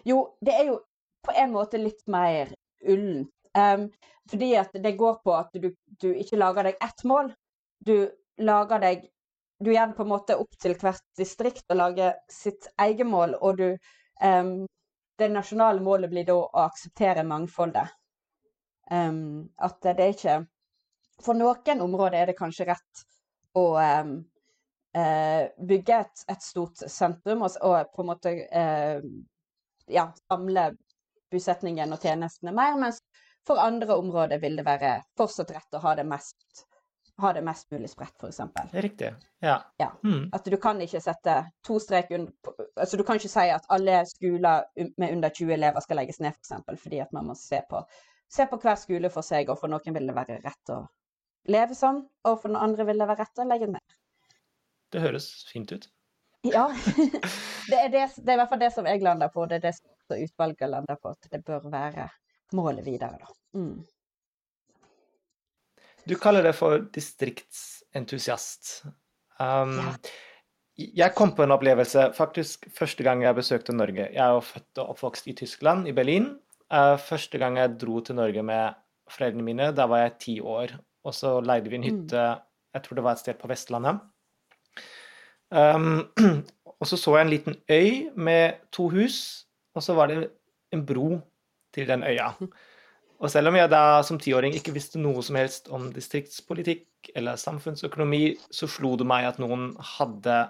Jo, 0.06 0.20
det 0.46 0.54
er 0.54 0.70
jo 0.70 0.78
på 1.26 1.34
en 1.42 1.56
måte 1.56 1.82
litt 1.82 2.06
mer 2.12 2.54
ullent 2.86 3.34
Um, 3.58 3.90
fordi 4.30 4.54
at 4.60 4.74
det 4.84 4.98
går 5.00 5.20
på 5.24 5.34
at 5.34 5.54
du, 5.54 5.72
du 6.02 6.10
ikke 6.14 6.38
lager 6.38 6.68
deg 6.68 6.82
ett 6.84 7.04
mål. 7.08 7.32
Du 7.86 8.10
lager 8.38 8.84
deg 8.84 9.08
Du 9.58 9.72
gjør 9.74 9.96
på 9.98 10.04
en 10.06 10.12
måte 10.12 10.36
opp 10.38 10.54
til 10.62 10.76
hvert 10.78 11.02
distrikt 11.18 11.72
å 11.74 11.78
lage 11.80 12.12
sitt 12.30 12.68
eget 12.78 13.08
mål, 13.10 13.32
og 13.42 13.58
du 13.58 13.72
um, 14.22 14.68
Det 15.18 15.30
nasjonale 15.34 15.82
målet 15.82 16.12
blir 16.12 16.26
da 16.28 16.36
å 16.38 16.66
akseptere 16.68 17.24
mangfoldet. 17.26 17.90
Um, 18.92 19.50
at 19.58 19.82
det 19.84 20.00
er 20.00 20.14
ikke 20.14 20.36
For 21.20 21.36
noen 21.36 21.82
områder 21.84 22.22
er 22.22 22.30
det 22.30 22.38
kanskje 22.38 22.68
rett 22.70 23.02
å 23.58 23.64
um, 23.76 24.12
uh, 24.96 25.44
bygge 25.58 25.98
et, 25.98 26.22
et, 26.30 26.44
stort 26.46 26.84
sentrum 26.94 27.42
og, 27.42 27.58
og 27.66 27.90
på 27.96 28.04
en 28.04 28.10
måte 28.12 28.34
uh, 28.46 29.02
ja, 29.90 30.06
samle 30.28 30.70
bosetningen 31.34 31.92
og 31.96 32.06
tjenestene 32.06 32.54
mer, 32.56 32.78
mens 32.80 33.02
for 33.48 33.60
andre 33.64 33.98
områder 33.98 34.40
vil 34.44 34.60
det 34.60 34.68
være 34.68 34.94
fortsatt 35.18 35.56
rett 35.56 35.78
å 35.80 35.84
ha 35.84 35.96
det 35.98 36.06
mest, 36.08 36.67
ha 37.22 37.32
det 37.34 37.42
mest 37.42 37.72
mulig 37.72 37.90
spredt, 37.90 38.16
f.eks. 38.22 38.74
Riktig. 38.74 39.14
Ja. 39.42 39.56
ja. 39.78 39.92
Mm. 40.04 40.30
At 40.34 40.46
du 40.46 40.58
kan 40.62 40.82
ikke 40.82 41.02
sette 41.02 41.38
to 41.66 41.80
strek 41.82 42.12
under 42.14 42.54
altså 42.78 42.98
Du 42.98 43.04
kan 43.08 43.18
ikke 43.18 43.32
si 43.32 43.48
at 43.54 43.66
alle 43.74 44.04
skoler 44.10 44.68
med 44.98 45.16
under 45.16 45.30
20 45.30 45.54
elever 45.54 45.82
skal 45.82 46.02
legges 46.02 46.22
ned, 46.22 46.38
f.eks., 46.38 46.54
for 46.66 46.84
fordi 46.84 47.02
at 47.02 47.16
man 47.16 47.32
må 47.32 47.38
se 47.38 47.62
på 47.70 47.82
se 48.30 48.46
på 48.46 48.60
hver 48.62 48.76
skole 48.76 49.10
for 49.10 49.26
seg, 49.26 49.50
og 49.50 49.60
for 49.62 49.72
noen 49.72 49.96
vil 49.96 50.10
det 50.10 50.16
være 50.16 50.40
rett 50.44 50.74
å 50.74 50.82
leve 51.52 51.76
sånn, 51.78 52.02
og 52.28 52.42
for 52.42 52.52
noen 52.52 52.70
andre 52.70 52.88
vil 52.90 53.02
det 53.02 53.10
være 53.10 53.24
rett 53.24 53.44
å 53.44 53.48
legge 53.48 53.70
ned. 53.72 53.98
Det 54.92 55.04
høres 55.04 55.30
fint 55.52 55.72
ut. 55.72 55.90
Ja. 56.48 56.68
det, 57.72 57.78
er 57.78 57.92
det, 57.94 58.06
det, 58.18 58.30
er 58.30 58.36
i 58.36 58.40
hvert 58.42 58.52
fall 58.52 58.64
det 58.64 58.74
som 58.76 58.88
jeg 58.90 59.04
lander 59.04 59.32
på, 59.34 59.46
det 59.48 59.60
er 59.60 59.70
det 59.70 59.76
som 59.80 60.18
utvalget 60.18 60.72
lander 60.72 61.00
på, 61.02 61.14
at 61.16 61.30
det 61.32 61.44
bør 61.48 61.70
være 61.72 62.10
målet 62.56 62.86
videre, 62.88 63.20
da. 63.24 63.34
Mm. 63.58 63.80
Du 66.08 66.16
kaller 66.16 66.46
det 66.46 66.56
for 66.56 66.80
distriktsentusiast. 66.96 68.86
Um, 69.40 69.78
ja. 69.78 69.94
Jeg 70.78 71.16
kom 71.18 71.34
på 71.36 71.44
en 71.44 71.54
opplevelse 71.56 72.12
faktisk 72.16 72.68
første 72.78 73.04
gang 73.04 73.24
jeg 73.26 73.36
besøkte 73.38 73.74
Norge. 73.76 74.06
Jeg 74.14 74.22
er 74.24 74.36
jo 74.36 74.44
født 74.46 74.82
og 74.84 74.94
oppvokst 74.94 75.28
i 75.28 75.36
Tyskland, 75.38 75.88
i 75.90 75.96
Berlin. 75.98 76.36
Uh, 76.72 76.96
første 77.02 77.40
gang 77.42 77.58
jeg 77.58 77.80
dro 77.82 78.00
til 78.06 78.20
Norge 78.20 78.44
med 78.46 78.78
foreldrene 79.12 79.46
mine, 79.46 79.72
da 79.76 79.88
var 79.90 80.06
jeg 80.06 80.18
ti 80.22 80.36
år. 80.40 80.76
Og 81.08 81.16
så 81.16 81.40
leide 81.42 81.72
vi 81.72 81.80
en 81.80 81.86
mm. 81.86 81.90
hytte, 81.90 82.28
jeg 82.76 82.86
tror 82.86 83.00
det 83.00 83.04
var 83.08 83.18
et 83.18 83.24
sted 83.24 83.40
på 83.42 83.50
Vestlandet. 83.50 84.00
Um, 85.50 86.08
og 86.80 86.88
så 86.88 86.98
så 87.00 87.16
jeg 87.18 87.26
en 87.26 87.34
liten 87.34 87.56
øy 87.72 88.10
med 88.16 88.54
to 88.72 88.90
hus, 88.90 89.48
og 89.76 89.84
så 89.84 89.96
var 89.98 90.12
det 90.12 90.30
en 90.72 90.86
bro 90.86 91.20
til 91.74 91.88
den 91.88 92.04
øya. 92.04 92.32
Og 93.18 93.32
selv 93.34 93.50
om 93.50 93.56
jeg 93.58 93.70
da 93.72 94.04
som 94.06 94.20
tiåring 94.22 94.54
ikke 94.54 94.76
visste 94.76 95.02
noe 95.02 95.24
som 95.26 95.40
helst 95.40 95.72
om 95.74 95.90
distriktspolitikk 95.94 97.10
eller 97.18 97.40
samfunnsøkonomi, 97.42 98.36
så 98.54 98.70
slo 98.70 98.94
det 99.00 99.08
meg 99.10 99.26
at 99.26 99.40
noen 99.42 99.72
hadde 99.98 100.44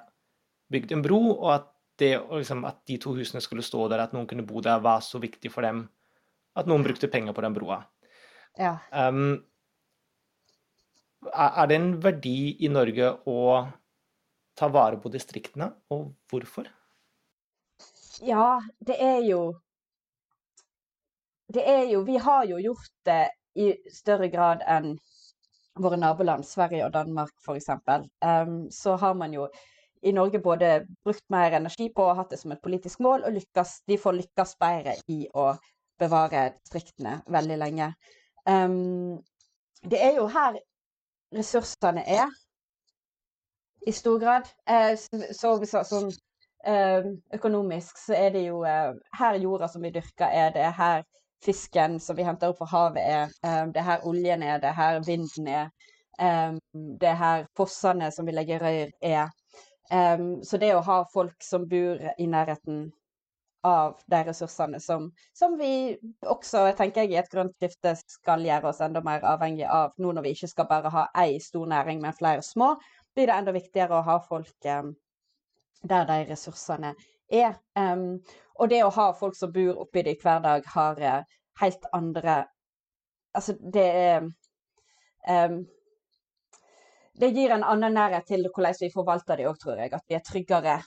bygd 0.73 0.91
en 0.97 1.03
bro, 1.05 1.21
og 1.37 1.51
at, 1.53 1.69
det, 2.01 2.11
liksom, 2.27 2.65
at 2.67 2.81
de 2.89 2.97
to 3.01 3.13
husene 3.15 3.39
skulle 3.43 3.63
stå 3.63 3.87
der, 3.91 4.03
at 4.03 4.15
noen 4.15 4.27
kunne 4.27 4.45
bo 4.47 4.59
der, 4.63 4.81
var 4.83 4.99
så 5.05 5.21
viktig 5.23 5.51
for 5.53 5.63
dem 5.63 5.85
at 6.57 6.67
noen 6.67 6.83
brukte 6.83 7.09
penger 7.11 7.35
på 7.37 7.45
den 7.45 7.55
broa. 7.55 7.79
Ja. 8.59 8.75
Um, 8.91 9.37
er 11.31 11.69
det 11.69 11.77
en 11.77 11.91
verdi 12.03 12.57
i 12.65 12.71
Norge 12.71 13.13
å 13.29 13.39
ta 14.57 14.69
vare 14.73 14.99
på 14.99 15.11
distriktene, 15.13 15.69
og 15.93 16.11
hvorfor? 16.27 16.67
Ja, 18.25 18.57
det 18.81 18.97
er 19.03 19.21
jo 19.27 19.41
Det 21.53 21.63
er 21.69 21.83
jo 21.91 22.01
Vi 22.07 22.17
har 22.17 22.45
jo 22.45 22.57
gjort 22.59 22.93
det 23.05 23.29
i 23.55 23.71
større 23.93 24.27
grad 24.29 24.61
enn 24.67 24.97
våre 25.81 25.97
naboland, 25.97 26.45
Sverige 26.45 26.85
og 26.85 26.93
Danmark 26.93 27.31
f.eks. 27.45 27.69
Um, 28.25 28.69
så 28.71 28.95
har 28.95 29.13
man 29.13 29.33
jo 29.33 29.47
i 30.01 30.11
Norge 30.11 30.39
både 30.39 30.85
brukt 31.03 31.25
mer 31.29 31.55
energi 31.57 31.89
på 31.95 32.05
og 32.05 32.17
hatt 32.19 32.33
det 32.33 32.39
som 32.41 32.51
et 32.53 32.61
politisk 32.61 32.99
mål, 32.99 33.23
og 33.25 33.33
lykkes, 33.33 33.81
de 33.89 33.97
får 33.97 34.17
lykkes 34.19 34.55
bedre 34.61 34.93
i 35.13 35.23
å 35.33 35.51
bevare 35.99 36.51
distriktene 36.59 37.19
veldig 37.33 37.57
lenge. 37.57 37.91
Um, 38.45 39.17
det 39.81 40.01
er 40.03 40.19
jo 40.19 40.27
her 40.33 40.59
ressursene 41.33 42.05
er, 42.05 42.29
i 43.87 43.91
stor 43.91 44.19
grad. 44.19 44.49
Uh, 44.69 44.93
så, 44.99 45.57
så, 45.65 45.83
sånn 45.87 46.09
uh, 46.67 47.11
økonomisk 47.33 47.99
så 48.01 48.17
er 48.17 48.33
det 48.35 48.47
jo 48.47 48.63
uh, 48.65 48.93
her 49.19 49.39
jorda 49.41 49.69
som 49.71 49.85
vi 49.85 49.93
dyrker 49.95 50.27
er, 50.27 50.51
det 50.55 50.65
er 50.67 50.75
her 50.77 51.05
fisken 51.45 51.99
som 51.99 52.17
vi 52.17 52.25
henter 52.27 52.51
opp 52.51 52.59
fra 52.61 52.69
havet 52.71 53.03
er, 53.03 53.35
Um, 53.43 53.71
det 53.73 53.81
er 53.81 53.89
her 53.91 54.05
oljen 54.09 54.43
er, 54.43 54.57
det 54.61 54.71
er 54.71 54.77
her 54.77 54.99
vinden 55.05 55.47
er, 55.47 55.69
Um, 56.19 56.59
det 56.73 57.09
er 57.11 57.17
her 57.17 57.43
fossene 57.57 58.09
som 58.11 58.25
vi 58.25 58.33
legger 58.33 58.63
røyr 58.63 58.89
er. 59.05 59.27
Um, 59.93 60.43
så 60.43 60.57
det 60.57 60.71
å 60.75 60.81
ha 60.81 61.03
folk 61.13 61.43
som 61.45 61.67
bor 61.69 62.01
i 62.17 62.25
nærheten 62.25 62.87
av 63.67 63.99
de 64.09 64.21
ressursene 64.25 64.79
som, 64.81 65.11
som, 65.37 65.57
vi 65.59 65.97
også, 66.25 66.63
tenker 66.77 67.05
jeg, 67.05 67.13
i 67.13 67.19
et 67.21 67.29
grønt 67.31 67.53
skifte 67.57 67.93
skal 67.99 68.45
gjøre 68.45 68.71
oss 68.71 68.81
enda 68.81 69.01
mer 69.05 69.25
avhengig 69.29 69.67
av, 69.69 69.93
nå 70.01 70.13
når 70.13 70.25
vi 70.25 70.33
ikke 70.35 70.49
skal 70.51 70.69
bare 70.69 70.91
ha 70.93 71.05
ei 71.21 71.37
stor 71.43 71.69
næring, 71.69 72.01
men 72.01 72.17
flere 72.17 72.41
små, 72.45 72.73
blir 73.15 73.29
det 73.29 73.37
enda 73.37 73.53
viktigere 73.55 73.99
å 73.99 74.05
ha 74.07 74.17
folk 74.25 74.69
der 75.83 76.05
de 76.09 76.25
ressursene 76.31 76.93
er. 77.29 77.57
Um, 77.75 78.19
og 78.57 78.69
det 78.69 78.83
å 78.83 78.93
ha 78.93 79.11
folk 79.13 79.35
som 79.37 79.51
bor 79.53 79.83
oppi 79.83 80.03
det 80.07 80.17
hver 80.21 80.41
dag, 80.43 80.67
har 80.73 81.01
uh, 81.01 81.39
helt 81.61 81.89
andre 81.93 82.45
Altså, 83.37 83.53
det 83.73 83.83
er 83.85 84.23
um, 84.23 85.57
Det 87.19 87.27
gir 87.35 87.51
en 87.53 87.63
annen 87.63 87.93
nærhet 87.93 88.25
til 88.25 88.47
hvordan 88.49 88.73
vi 88.79 88.89
forvalter 88.93 89.37
det 89.37 89.45
òg, 89.49 89.59
tror 89.61 89.77
jeg. 89.77 89.93
At 89.93 90.05
vi 90.09 90.15
er 90.15 90.23
tryggere 90.25 90.79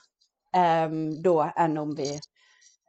da 0.51 1.33
enn 1.63 1.77
om 1.79 1.93
vi 1.95 2.09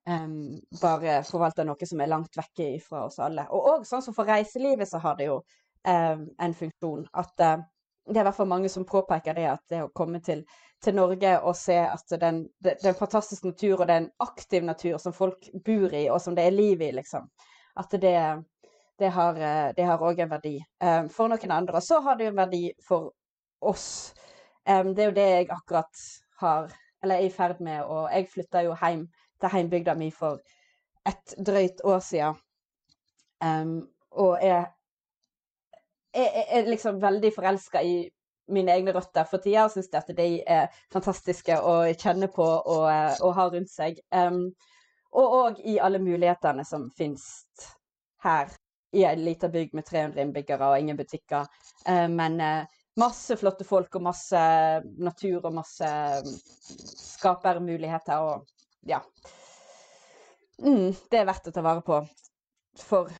um, 0.09 0.61
bare 0.80 1.21
forvalter 1.26 1.66
noe 1.66 1.87
som 1.87 2.00
er 2.00 2.11
langt 2.11 2.38
vekke 2.38 2.73
fra 2.82 3.04
oss 3.06 3.21
alle. 3.23 3.47
Og 3.50 3.68
òg 3.75 3.87
sånn 3.87 4.02
som 4.02 4.14
for 4.16 4.26
reiselivet 4.30 4.90
så 4.90 4.99
har 5.02 5.18
det 5.18 5.28
jo 5.28 5.38
um, 5.38 6.26
en 6.38 6.54
funksjon 6.59 7.06
at 7.12 7.44
uh, 7.47 7.62
det 8.06 8.18
er 8.18 8.25
i 8.25 8.26
hvert 8.26 8.38
fall 8.38 8.50
mange 8.50 8.71
som 8.73 8.87
påpeker 8.87 9.37
det 9.38 9.47
at 9.52 9.62
det 9.71 9.82
å 9.85 9.92
komme 9.94 10.21
til, 10.25 10.42
til 10.83 10.97
Norge 10.97 11.33
og 11.41 11.57
se 11.57 11.77
at 11.79 12.15
den, 12.21 12.45
det, 12.65 12.97
fantastiske 12.99 13.47
er 13.47 13.53
natur, 13.53 13.81
og 13.81 13.87
det 13.89 13.95
er 13.95 14.03
en 14.05 14.12
aktiv 14.21 14.65
natur 14.67 14.99
som 14.99 15.15
folk 15.15 15.49
bor 15.65 15.95
i, 15.95 16.09
og 16.11 16.21
som 16.21 16.37
det 16.37 16.47
er 16.47 16.55
liv 16.55 16.83
i, 16.83 16.91
liksom. 16.95 17.29
At 17.79 17.95
det, 18.03 18.17
det 18.99 19.11
har 19.87 20.03
òg 20.03 20.21
en 20.21 20.33
verdi 20.33 20.57
um, 20.83 21.09
for 21.11 21.31
noen 21.31 21.55
andre. 21.55 21.79
Og 21.79 21.87
så 21.87 22.01
har 22.05 22.19
det 22.19 22.27
jo 22.27 22.33
en 22.35 22.43
verdi 22.43 22.62
for 22.87 23.12
oss. 23.61 24.15
Um, 24.69 24.93
det 24.95 25.05
er 25.05 25.11
jo 25.11 25.17
det 25.19 25.29
jeg 25.31 25.51
akkurat 25.55 26.05
har, 26.43 26.75
eller 27.03 27.15
er 27.17 27.29
i 27.29 27.35
ferd 27.35 27.62
med, 27.62 27.83
og 27.85 28.11
jeg 28.12 28.31
flytta 28.35 28.65
jo 28.67 28.77
hjem 28.79 29.07
til 29.41 29.55
heimbygda 29.55 29.95
mi 29.99 30.11
for 30.15 30.43
et 31.09 31.35
drøyt 31.47 31.83
år 31.85 32.03
siden. 32.05 32.39
Um, 33.43 33.79
og 34.11 34.39
jeg, 34.43 34.67
er, 36.15 36.43
er 36.59 36.69
liksom 36.71 37.01
veldig 37.03 37.33
forelska 37.35 37.83
i 37.83 37.97
mine 38.50 38.75
egne 38.75 38.94
røtter 38.94 39.26
for 39.28 39.42
tida 39.42 39.66
og 39.66 39.75
syns 39.75 39.90
at 39.94 40.11
de 40.16 40.28
er 40.49 40.72
fantastiske 40.92 41.56
å 41.61 41.76
kjenne 41.92 42.28
på 42.32 42.44
og, 42.44 42.88
og 43.22 43.34
ha 43.37 43.46
rundt 43.52 43.70
seg. 43.70 44.00
Um, 44.11 44.49
og 45.12 45.37
òg 45.38 45.62
i 45.68 45.78
alle 45.82 46.00
mulighetene 46.02 46.64
som 46.64 46.88
finnes 46.96 47.25
her 48.25 48.50
i 48.92 49.04
ei 49.08 49.16
lita 49.16 49.49
bygd 49.52 49.76
med 49.76 49.87
300 49.88 50.25
innbyggere 50.25 50.70
og 50.72 50.80
ingen 50.80 50.99
butikker. 50.99 51.49
Uh, 51.87 52.08
men 52.12 52.40
uh, 52.40 52.80
masse 53.00 53.37
flotte 53.40 53.64
folk 53.68 53.94
og 53.96 54.06
masse 54.08 54.42
natur 55.00 55.46
og 55.46 55.54
masse 55.56 55.92
skapermuligheter 57.20 58.26
og 58.26 58.49
ja. 58.88 59.00
Mm, 60.62 60.92
det 61.11 61.18
er 61.18 61.28
verdt 61.28 61.49
å 61.49 61.54
ta 61.54 61.62
vare 61.64 61.82
på 61.87 62.00
for, 62.78 63.11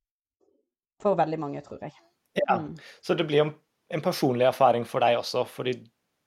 for 1.03 1.19
veldig 1.19 1.39
mange, 1.41 1.63
tror 1.65 1.83
jeg. 1.83 1.95
Ja, 2.39 2.59
mm. 2.61 2.75
Så 3.05 3.15
det 3.15 3.27
blir 3.29 3.45
en, 3.45 3.55
en, 3.93 4.03
personlig 4.03 4.47
erfaring 4.49 4.85
for 4.89 5.05
deg 5.05 5.19
også, 5.21 5.45
fordi 5.49 5.77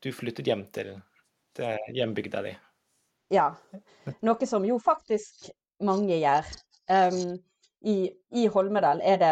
du 0.03 0.11
flyttet 0.13 0.47
hjem 0.47 0.65
til, 0.75 0.93
til 1.57 1.97
hjembygda 1.97 2.43
di? 2.45 2.53
Ja. 3.33 3.49
Noe 4.25 4.47
som 4.47 4.65
jo 4.67 4.77
faktisk 4.81 5.49
mange 5.83 6.19
gjør. 6.21 6.49
Um, 6.89 7.37
i, 7.85 8.09
I 8.37 8.45
Holmedal 8.53 9.01
er 9.01 9.17
det 9.17 9.31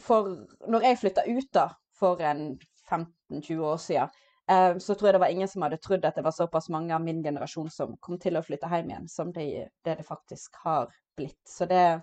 For 0.00 0.28
når 0.68 0.84
jeg 0.84 0.98
flytta 1.00 1.24
ut 1.28 1.48
da, 1.52 1.66
for 1.96 2.20
en 2.24 2.58
15-20 2.88 3.64
år 3.64 3.80
siden, 3.80 4.12
um, 4.48 4.80
så 4.80 4.94
tror 4.94 5.08
jeg 5.08 5.14
det 5.16 5.22
var 5.24 5.32
ingen 5.34 5.48
som 5.48 5.64
hadde 5.64 5.80
trodd 5.80 6.04
at 6.08 6.16
det 6.16 6.24
var 6.24 6.36
såpass 6.36 6.70
mange 6.72 6.94
av 6.96 7.04
min 7.04 7.22
generasjon 7.24 7.68
som 7.72 7.98
kom 8.00 8.16
til 8.20 8.36
å 8.36 8.44
flytte 8.44 8.68
hjem 8.68 8.92
igjen, 8.92 9.08
som 9.12 9.32
det, 9.32 9.46
det, 9.84 9.98
det 10.00 10.06
faktisk 10.08 10.56
har 10.64 10.88
blitt. 11.16 11.40
Så 11.48 11.68
det 11.68 12.00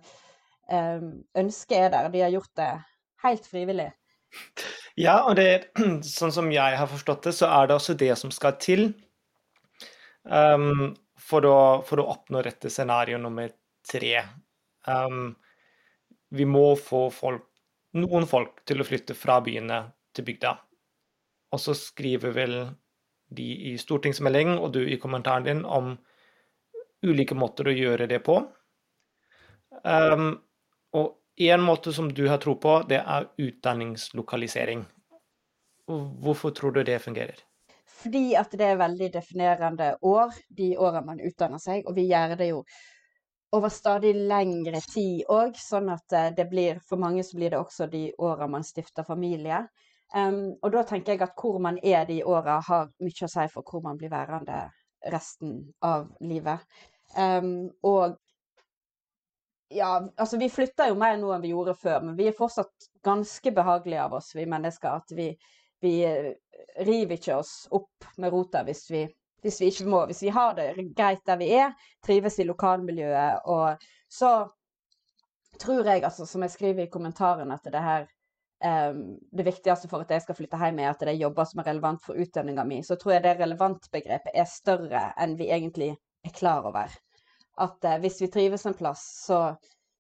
um, 0.70 1.24
ønsket 1.38 1.78
er 1.80 1.90
der. 1.94 2.12
De 2.14 2.22
har 2.22 2.34
gjort 2.34 2.54
det 2.62 2.70
helt 3.26 3.50
frivillig. 3.50 3.90
Ja, 4.98 5.20
og 5.30 5.36
det, 5.38 5.74
sånn 6.08 6.34
som 6.34 6.50
jeg 6.54 6.78
har 6.80 6.90
forstått 6.90 7.30
det, 7.30 7.36
så 7.38 7.50
er 7.54 7.68
det 7.68 7.78
også 7.78 7.98
det 7.98 8.14
som 8.20 8.34
skal 8.34 8.58
til 8.62 8.88
um, 10.24 10.96
for, 11.22 11.46
å, 11.46 11.60
for, 11.88 12.02
å, 12.02 12.08
oppnå 12.16 12.42
rette 12.46 12.72
scenario 12.74 13.20
nummer 13.22 13.52
tre. 13.88 14.24
Um, 14.88 15.36
vi 16.34 16.48
må 16.50 16.72
få 16.80 17.08
folk, 17.14 17.46
noen 17.98 18.28
folk 18.30 18.64
til 18.68 18.82
å 18.82 18.88
flytte 18.88 19.16
fra 19.18 19.40
byene 19.44 19.84
til 20.16 20.28
bygda. 20.28 20.58
Og 21.54 21.62
så 21.62 21.76
skriver 21.78 22.34
vel 22.36 22.58
de 23.38 23.48
i 23.72 23.78
stortingsmelding 23.80 24.56
og 24.58 24.72
du 24.76 24.82
i 24.84 25.00
kommentaren 25.00 25.46
din 25.48 25.64
om 25.64 25.94
ulike 27.06 27.36
måter 27.38 27.70
å 27.70 27.76
gjøre 27.76 28.08
det 28.10 28.20
på. 28.26 28.40
Um, 29.84 30.40
én 31.38 31.62
måte 31.62 31.94
som 31.94 32.10
du 32.14 32.28
har 32.28 32.42
tro 32.42 32.56
på, 32.56 32.80
det 32.90 33.00
er 33.02 33.30
utdanningslokalisering. 33.38 34.86
Hvorfor 35.88 36.52
tror 36.52 36.72
du 36.72 36.84
det 36.84 37.00
fungerer? 37.00 37.40
Fordi 37.98 38.36
at 38.36 38.52
det 38.52 38.66
er 38.66 38.80
veldig 38.80 39.10
definerende 39.14 39.96
år, 40.06 40.34
de 40.50 40.76
årene 40.78 41.06
man 41.06 41.22
utdanner 41.24 41.62
seg. 41.62 41.86
Og 41.88 41.96
vi 41.98 42.08
gjør 42.12 42.36
det 42.38 42.50
jo 42.52 42.64
over 43.56 43.72
stadig 43.72 44.14
lengre 44.28 44.82
tid 44.84 45.24
òg, 45.32 45.56
sånn 45.58 45.90
at 45.94 46.14
eh, 46.14 46.32
det 46.36 46.50
blir 46.52 46.82
For 46.84 47.00
mange 47.00 47.24
så 47.24 47.38
blir 47.40 47.54
det 47.54 47.62
også 47.62 47.88
de 47.92 48.10
årene 48.18 48.58
man 48.58 48.68
stifter 48.68 49.08
familie. 49.08 49.64
Um, 50.16 50.56
og 50.64 50.72
da 50.72 50.84
tenker 50.88 51.16
jeg 51.16 51.24
at 51.26 51.40
hvor 51.40 51.58
man 51.60 51.80
er 51.84 52.06
de 52.08 52.22
åra, 52.24 52.62
har 52.64 52.92
mye 53.04 53.26
å 53.28 53.32
si 53.32 53.48
for 53.52 53.64
hvor 53.68 53.84
man 53.84 53.98
blir 54.00 54.12
værende 54.12 54.68
resten 55.12 55.58
av 55.84 56.08
livet. 56.24 56.64
Um, 57.16 57.70
og 57.84 58.16
ja, 59.70 60.10
altså 60.16 60.38
vi 60.38 60.50
flytter 60.50 60.92
jo 60.92 60.98
mer 61.00 61.18
nå 61.20 61.32
enn 61.34 61.44
vi 61.44 61.52
gjorde 61.52 61.76
før, 61.76 62.02
men 62.06 62.18
vi 62.18 62.30
er 62.30 62.36
fortsatt 62.38 62.90
ganske 63.06 63.52
behagelige 63.52 64.04
av 64.04 64.18
oss, 64.20 64.34
vi 64.36 64.46
mennesker. 64.50 65.00
At 65.02 65.14
vi, 65.16 65.30
vi 65.84 65.94
eh, 66.08 66.34
river 66.88 67.18
ikke 67.18 67.40
oss 67.42 67.54
opp 67.76 68.08
med 68.18 68.34
rota 68.34 68.64
hvis 68.68 68.86
vi, 68.92 69.06
hvis 69.44 69.62
vi 69.62 69.72
ikke 69.72 69.88
må. 69.92 70.04
Hvis 70.10 70.24
vi 70.24 70.34
har 70.36 70.56
det 70.58 70.70
greit 70.96 71.24
der 71.28 71.40
vi 71.42 71.52
er, 71.60 71.74
trives 72.06 72.40
i 72.40 72.48
lokalmiljøet, 72.48 73.48
og 73.48 73.90
så 74.08 74.36
tror 75.60 75.90
jeg, 75.90 76.04
altså, 76.04 76.26
som 76.26 76.46
jeg 76.46 76.54
skriver 76.54 76.86
i 76.86 76.92
kommentaren, 76.94 77.52
at 77.52 77.68
det 77.74 77.82
her 77.84 78.08
um, 78.64 79.18
det 79.36 79.46
viktigste 79.48 79.90
for 79.92 80.06
at 80.06 80.14
jeg 80.14 80.24
skal 80.24 80.38
flytte 80.38 80.60
hjem, 80.62 80.80
er 80.80 80.94
at 80.94 81.02
det 81.02 81.12
er 81.16 81.24
jobber 81.26 81.50
som 81.50 81.64
er 81.64 81.72
relevant 81.72 82.04
for 82.06 82.20
utdanninga 82.20 82.64
mi. 82.68 82.80
Så 82.86 82.96
tror 82.96 83.18
jeg 83.18 83.26
det 83.26 83.36
relevantbegrepet 83.42 84.38
er 84.38 84.48
større 84.52 85.10
enn 85.18 85.36
vi 85.40 85.52
egentlig 85.52 85.92
er 86.24 86.36
klar 86.36 86.68
over. 86.70 86.94
At 87.58 87.86
uh, 87.86 87.98
hvis 88.04 88.22
vi 88.22 88.32
trives 88.34 88.66
en 88.70 88.78
plass, 88.78 89.04
så 89.28 89.42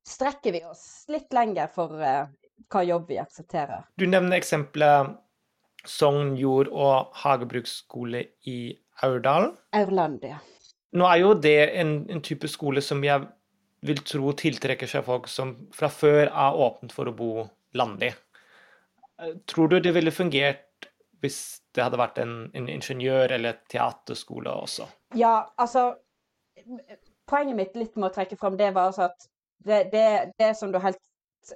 strekker 0.07 0.55
vi 0.55 0.63
oss 0.67 1.05
litt 1.11 1.33
lenger 1.35 1.71
for 1.73 1.95
uh, 2.01 2.27
hva 2.71 2.83
jobb 2.85 3.07
vi 3.11 3.21
aksepterer. 3.21 3.87
Du 3.97 4.07
nevner 4.09 4.39
eksempelet 4.39 5.15
Sogn 5.87 6.33
jord- 6.35 6.71
og 6.73 7.13
hagebruksskole 7.15 8.25
i 8.49 8.75
Aurdal. 9.05 9.53
Aurland, 9.77 10.25
ja. 10.25 10.39
Nå 10.97 11.07
er 11.07 11.21
jo 11.21 11.33
det 11.39 11.59
en, 11.79 11.99
en 12.11 12.23
type 12.25 12.49
skole 12.51 12.81
som 12.83 13.03
jeg 13.05 13.23
vil 13.87 14.01
tro 14.03 14.33
tiltrekker 14.35 14.89
seg 14.89 15.05
folk 15.05 15.29
som 15.31 15.53
fra 15.75 15.89
før 15.93 16.25
er 16.27 16.61
åpent 16.65 16.95
for 16.95 17.07
å 17.07 17.15
bo 17.15 17.45
landlig. 17.77 18.11
Tror 19.49 19.71
du 19.71 19.79
det 19.79 19.93
ville 19.95 20.13
fungert 20.13 20.89
hvis 21.21 21.39
det 21.73 21.85
hadde 21.85 21.99
vært 21.99 22.19
en, 22.21 22.33
en 22.57 22.67
ingeniør- 22.69 23.33
eller 23.37 23.61
teaterskole 23.69 24.51
også? 24.65 24.85
Ja, 25.17 25.47
altså 25.57 25.91
Poenget 27.27 27.57
mitt 27.57 27.75
litt 27.75 27.95
med 27.95 28.09
å 28.09 28.15
trekke 28.15 28.37
fram 28.39 28.57
det 28.59 28.71
var 28.75 28.91
altså 28.91 29.09
at 29.09 29.27
det, 29.67 29.83
det, 29.91 30.07
det 30.39 30.53
som 30.55 30.71
du 30.71 30.79
helt 30.79 31.01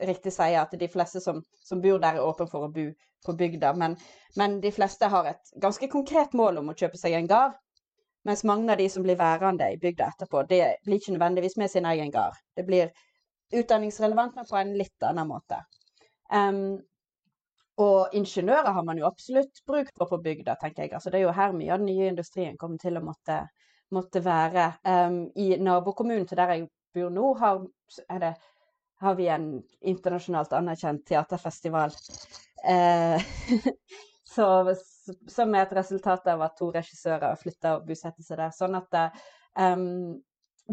riktig 0.01 0.34
sier, 0.34 0.62
at 0.62 0.74
de 0.80 0.88
fleste 0.92 1.22
som, 1.24 1.42
som 1.63 1.82
bor 1.84 2.00
der, 2.00 2.18
er 2.18 2.25
åpne 2.25 2.48
for 2.51 2.68
å 2.68 2.72
bo 2.72 2.90
på 3.25 3.36
bygda. 3.38 3.74
Men, 3.78 3.96
men, 4.40 4.60
de 4.63 4.72
fleste 4.72 5.10
har 5.12 5.30
et 5.32 5.54
ganske 5.62 5.90
konkret 5.92 6.34
mål 6.38 6.62
om 6.62 6.72
å 6.72 6.78
kjøpe 6.78 7.00
seg 7.00 7.16
en 7.18 7.30
gard. 7.30 7.58
Mens 8.28 8.44
mange 8.46 8.70
av 8.70 8.78
de 8.78 8.86
som 8.90 9.04
blir 9.04 9.18
værende 9.18 9.72
i 9.74 9.80
bygda 9.82 10.12
etterpå, 10.12 10.44
det 10.50 10.62
blir 10.86 11.00
ikke 11.01 11.16
nødvendigvis 11.16 11.58
med 11.58 11.72
sin 11.74 11.88
egen 11.90 12.12
gard. 12.13 12.38
Det 12.56 12.68
blir 12.68 12.92
utdanningsrelevant, 13.51 14.36
men 14.38 14.48
på 14.48 14.60
en 14.60 14.75
litt 14.78 15.08
annen 15.08 15.28
måte. 15.28 15.58
Um, 16.32 16.78
og 17.82 18.13
ingeniører 18.16 18.75
har 18.75 18.86
man 18.86 19.00
jo 19.00 19.08
absolutt 19.10 19.63
bruk 19.68 19.90
for 19.98 20.12
på 20.12 20.22
bygda, 20.22 20.56
tenker 20.62 20.86
jeg. 20.86 20.94
Altså, 20.94 21.10
det 21.10 21.20
er 21.20 21.25
jo 21.25 21.36
her 21.36 21.56
mye 21.56 21.74
av 21.74 21.82
den 21.82 21.90
nye 21.90 22.12
industrien 22.12 22.60
kommer 22.62 22.77
til 22.81 23.00
å 23.00 23.03
måtte, 23.05 23.42
måtte 23.96 24.24
være. 24.25 24.68
Um, 24.88 25.24
I 25.36 25.58
nabokommunen 25.62 26.27
til 26.27 26.40
der 26.40 26.56
jeg 26.56 26.68
bor 26.96 27.12
nå, 27.14 27.34
har, 27.40 27.62
det, 28.22 28.34
har 29.01 29.20
vi 29.20 29.27
en 29.32 29.51
internasjonalt 29.82 30.54
anerkjent 30.58 31.06
teaterfestival. 31.08 31.96
Uh, 32.66 33.22
så, 34.36 34.48
som 35.30 35.56
er 35.56 35.66
et 35.66 35.77
resultat 35.82 36.27
av 36.34 36.44
at 36.48 36.58
to 36.60 36.72
regissører 36.74 37.40
flytta 37.40 37.77
og 37.77 37.88
bosetter 37.88 38.25
seg 38.25 38.42
der. 38.44 38.56
Sånn 38.56 38.77
at 38.80 39.00
um, 39.60 40.20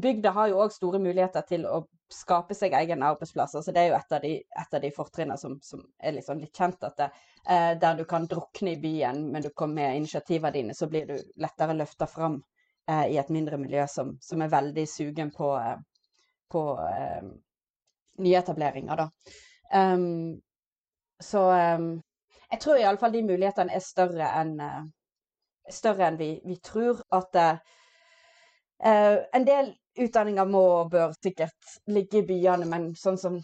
bygda 0.03 0.35
har 0.35 0.51
jo 0.51 0.61
òg 0.63 0.75
store 0.75 1.01
muligheter 1.03 1.47
til 1.49 1.67
å 1.67 1.83
skape 2.13 2.57
seg 2.57 2.75
egen 2.77 3.03
arbeidsplass. 3.05 3.57
Altså 3.59 3.73
det 3.75 3.83
er 3.83 3.91
jo 3.91 3.97
et 3.99 4.15
av 4.17 4.23
de, 4.25 4.35
et 4.63 4.77
de 4.83 4.91
fortrinnene 4.95 5.41
som, 5.41 5.59
som, 5.65 5.83
er 5.99 6.17
liksom 6.17 6.41
litt 6.41 6.57
kjent. 6.57 6.85
at 6.85 6.97
det, 6.97 7.11
eh, 7.49 7.73
Der 7.81 7.97
du 7.97 8.05
kan 8.05 8.27
drukne 8.27 8.73
i 8.73 8.81
byen, 8.81 9.27
men 9.33 9.43
du 9.43 9.51
kommer 9.51 9.75
med 9.75 9.97
initiativene 9.97 10.53
dine, 10.53 10.75
så 10.75 10.87
blir 10.87 11.07
du 11.07 11.19
lettere 11.37 11.77
løfta 11.77 12.07
fram 12.07 12.43
eh, 12.88 13.07
i 13.14 13.18
et 13.20 13.31
mindre 13.35 13.59
miljø 13.61 13.87
som, 13.90 14.16
som 14.22 14.42
er 14.42 14.53
veldig 14.53 14.87
sugen 14.88 15.31
på, 15.35 15.53
eh, 15.57 15.79
på 16.51 16.64
eh, 16.85 17.31
nyetableringer, 18.18 19.05
da. 19.05 19.09
Um, 19.79 20.40
så 21.20 21.42
um, 21.77 21.90
jeg 22.51 22.61
tror 22.62 22.79
iallfall 22.81 23.12
de 23.12 23.20
mulighetene 23.27 23.74
er 23.74 23.85
større 23.85 24.31
enn 24.40 24.55
uh, 24.64 24.87
større 25.68 26.07
enn 26.09 26.16
vi, 26.16 26.31
vi 26.46 26.57
tror. 26.64 27.03
At 27.12 27.37
uh, 27.37 27.59
en 28.81 29.44
del 29.44 29.74
utdanninger 29.98 30.48
må 30.48 30.62
og 30.79 30.90
bør 30.94 31.12
sikkert 31.22 31.77
ligge 31.90 32.22
i 32.22 32.27
byene, 32.27 32.66
men 32.70 32.92
sånn 32.96 33.18
som 33.20 33.38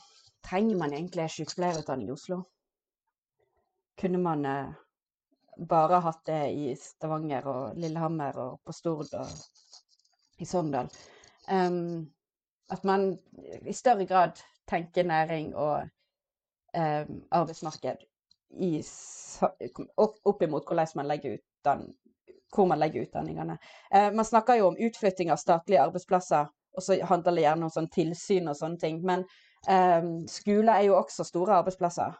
trenger 0.44 0.76
man 0.76 0.92
egentlig 0.92 1.28
sykepleierutdanning 1.32 2.08
i 2.08 2.14
Oslo? 2.14 2.42
Kunne 4.00 4.18
man 4.18 4.44
eh, 4.46 4.72
bare 5.68 6.00
hatt 6.04 6.22
det 6.26 6.40
i 6.52 6.72
Stavanger 6.78 7.46
og 7.50 7.76
Lillehammer 7.78 8.38
og 8.42 8.60
på 8.64 8.72
Stord 8.72 9.14
og 9.18 10.42
i 10.42 10.48
Sogndal? 10.48 10.90
Um, 11.48 12.10
at 12.72 12.84
man 12.84 13.18
i 13.66 13.72
større 13.72 14.06
grad 14.06 14.40
tenker 14.68 15.04
næring 15.04 15.52
og 15.56 15.82
um, 16.76 17.20
arbeidsmarked 17.30 18.06
i, 18.64 18.78
opp 19.98 20.42
imot 20.42 20.66
hvordan 20.66 20.96
man 20.96 21.10
legger 21.10 21.38
utdanning 21.38 21.94
hvor 22.54 22.66
man 22.66 22.78
legger 22.78 23.02
utdanningene. 23.02 23.58
Eh, 23.94 24.12
man 24.12 24.24
snakker 24.24 24.54
jo 24.54 24.66
om 24.66 24.76
utflytting 24.78 25.30
av 25.30 25.36
statlige 25.36 25.82
arbeidsplasser, 25.82 26.46
og 26.76 26.82
så 26.82 26.98
handler 27.02 27.34
det 27.34 27.46
gjerne 27.46 27.66
om 27.66 27.72
sånn 27.74 27.90
tilsyn 27.90 28.50
og 28.50 28.58
sånne 28.58 28.80
ting. 28.80 29.00
Men 29.06 29.24
eh, 29.68 30.06
skole 30.30 30.76
er 30.76 30.88
jo 30.88 30.98
også 30.98 31.26
store 31.26 31.58
arbeidsplasser. 31.60 32.14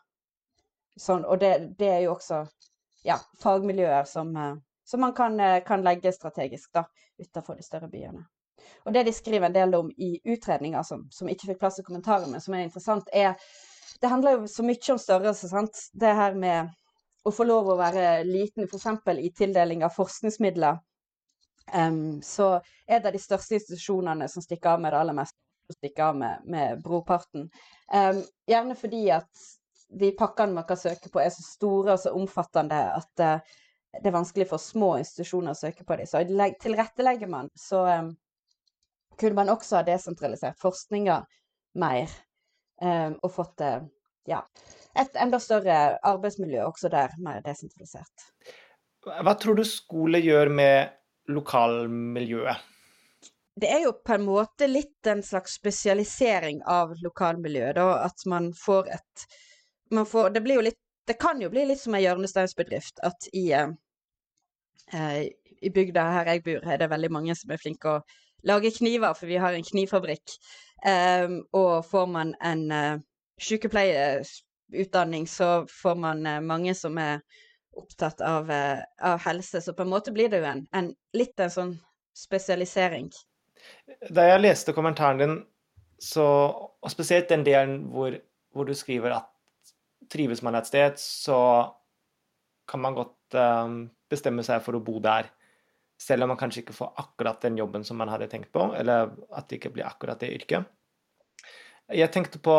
Sånn, 1.00 1.24
og 1.26 1.40
det, 1.42 1.52
det, 1.78 1.90
er 1.90 2.02
jo 2.06 2.14
også 2.14 2.44
ja, 3.04 3.18
fagmiljøer 3.42 4.04
som, 4.04 4.36
eh, 4.36 4.54
som 4.84 5.00
man 5.00 5.12
kan, 5.12 5.40
eh, 5.40 5.62
kan, 5.64 5.82
legge 5.82 6.12
strategisk 6.12 6.72
da, 6.72 6.84
utenfor 7.18 7.56
de 7.56 7.62
større 7.62 7.88
byene. 7.88 8.24
Og 8.84 8.92
det 8.92 9.04
de 9.04 9.12
skriver 9.12 9.46
en 9.46 9.52
del 9.52 9.74
om 9.74 9.90
i 9.90 10.20
utredninger 10.24 10.82
som, 10.82 11.06
som 11.10 11.28
ikke 11.28 11.50
fikk 11.52 11.60
plass 11.60 11.78
i 11.78 11.84
kommentarer, 11.84 12.26
men 12.30 12.40
som 12.40 12.54
er 12.54 12.68
interessant, 12.68 13.08
er 13.12 13.34
Det 14.00 14.08
handler 14.10 14.32
jo 14.32 14.46
så 14.50 14.62
mye 14.66 14.92
om 14.92 14.98
størrelse, 14.98 15.48
sant. 15.48 15.78
Det 15.94 16.10
her 16.18 16.34
med 16.34 16.72
å 17.24 17.30
få 17.32 17.44
lov 17.46 17.68
å 17.70 17.76
være 17.78 18.24
liten, 18.26 18.66
f.eks. 18.66 18.86
i 19.22 19.30
tildeling 19.32 19.84
av 19.86 19.94
forskningsmidler, 19.94 20.80
um, 21.72 22.20
så 22.20 22.48
er 22.88 23.00
det 23.00 23.14
de 23.14 23.22
største 23.22 23.54
institusjonene 23.54 24.28
som 24.28 24.42
stikker 24.42 24.74
av 24.74 24.82
med 24.82 24.92
det 24.92 24.98
aller 24.98 25.16
meste, 25.16 25.38
som 25.64 25.78
stikker 25.78 26.08
av 26.08 26.18
med, 26.20 26.42
med 26.44 26.82
brorparten. 26.84 27.46
Um, 27.94 28.20
gjerne 28.50 28.76
fordi 28.76 29.06
at 29.14 29.46
de 29.88 30.10
pakkene 30.18 30.56
man 30.56 30.66
kan 30.68 30.78
søke 30.80 31.10
på, 31.12 31.20
er 31.20 31.32
så 31.34 31.44
store 31.44 31.94
og 31.94 32.02
så 32.02 32.14
omfattende 32.16 32.80
at 32.96 33.24
uh, 33.24 33.56
det 33.94 34.10
er 34.10 34.16
vanskelig 34.16 34.48
for 34.50 34.62
små 34.62 34.94
institusjoner 34.98 35.54
å 35.54 35.58
søke 35.58 35.86
på 35.86 35.98
dem. 35.98 36.08
Så 36.10 36.22
tilrettelegger 36.62 37.30
man, 37.30 37.50
så 37.58 37.84
um, 37.86 38.12
kunne 39.20 39.38
man 39.38 39.52
også 39.52 39.78
ha 39.78 39.84
desentralisert 39.86 40.58
forskninga 40.62 41.20
mer 41.78 42.10
um, 42.82 43.14
og 43.20 43.30
fått 43.36 43.62
uh, 43.62 43.84
ja, 44.30 44.42
et 44.98 45.16
enda 45.20 45.38
større 45.42 45.78
arbeidsmiljø 46.02 46.64
også 46.66 46.90
der, 46.92 47.14
mer 47.22 47.42
desentralisert. 47.44 48.28
Hva 49.04 49.34
tror 49.36 49.58
du 49.58 49.66
skole 49.68 50.20
gjør 50.24 50.50
med 50.54 50.94
lokalmiljøet? 51.30 52.70
Det 53.54 53.68
er 53.70 53.84
jo 53.84 53.92
på 54.02 54.16
en 54.16 54.24
måte 54.26 54.66
litt 54.66 55.06
en 55.06 55.20
slags 55.22 55.54
spesialisering 55.60 56.64
av 56.66 56.96
lokalmiljøet, 57.04 57.76
da. 57.78 58.00
At 58.08 58.24
man 58.26 58.48
får 58.58 58.88
et 58.96 59.26
får, 60.08 60.30
Det 60.34 60.42
litt 60.42 60.80
Det 61.06 61.18
kan 61.20 61.40
jo 61.40 61.50
bli 61.52 61.66
litt 61.68 61.80
som 61.80 61.94
en 61.94 62.02
hjørnesteinsbedrift 62.02 63.00
at 63.04 63.26
i, 63.36 63.52
eh, 63.52 65.24
i 65.62 65.70
bygda 65.70 66.04
her 66.16 66.30
jeg 66.32 66.44
bor, 66.44 66.64
er 66.64 66.78
det 66.80 66.90
veldig 66.90 67.10
mange 67.12 67.34
som 67.36 67.50
er 67.50 67.60
flinke 67.60 67.88
å 67.88 68.04
lage 68.44 68.72
kniver, 68.72 69.14
for 69.14 69.26
vi 69.28 69.36
har 69.36 69.52
en 69.52 69.64
knivfabrikk. 69.64 70.38
Eh, 70.86 71.28
og 71.52 71.84
får 71.84 72.06
man 72.08 72.34
en 72.40 72.64
eh, 72.72 73.02
sykepleierutdanning, 73.40 75.26
så 75.26 75.66
får 75.82 75.94
man 75.94 76.26
uh, 76.26 76.40
mange 76.40 76.74
som 76.74 76.98
er 76.98 77.20
opptatt 77.76 78.20
av, 78.20 78.50
uh, 78.50 78.82
av, 79.02 79.18
helse. 79.18 79.60
Så 79.60 79.74
på 79.74 79.82
en 79.82 79.90
måte 79.90 80.12
blir 80.12 80.28
det 80.30 80.42
jo 80.42 80.50
en, 80.50 80.66
en, 80.72 80.92
litt 81.16 81.40
en 81.40 81.50
sånn 81.50 81.74
spesialisering. 82.16 83.10
Da 84.10 84.28
jeg 84.28 84.44
leste 84.44 84.76
kommentaren 84.76 85.18
din, 85.22 85.42
Så, 86.04 86.24
og 86.82 86.90
spesielt 86.90 87.28
den 87.30 87.44
delen 87.46 87.84
hvor, 87.94 88.16
hvor, 88.52 88.66
du 88.66 88.74
skriver 88.74 89.14
at 89.14 89.28
trives 90.10 90.42
man 90.42 90.58
et 90.58 90.68
sted, 90.68 90.98
så 91.00 91.38
kan 92.68 92.80
man 92.80 92.96
godt 92.96 93.36
um, 93.36 93.80
bestemme 94.10 94.44
seg 94.46 94.62
for 94.64 94.76
å 94.76 94.82
bo 94.84 94.98
der. 95.04 95.28
Selv 96.00 96.26
om 96.26 96.32
man 96.32 96.40
kanskje 96.40 96.64
ikke 96.64 96.76
får 96.76 96.94
akkurat 97.02 97.44
den 97.44 97.58
jobben 97.60 97.84
som 97.86 97.98
man 98.00 98.10
hadde 98.10 98.28
tenkt 98.32 98.50
på, 98.54 98.70
eller 98.76 99.12
at 99.30 99.48
det 99.48 99.60
ikke 99.60 99.74
blir 99.76 99.86
akkurat 99.86 100.20
det 100.20 100.32
yrket. 100.34 100.70
Jeg 101.92 102.10
tenkte 102.12 102.40
på 102.42 102.56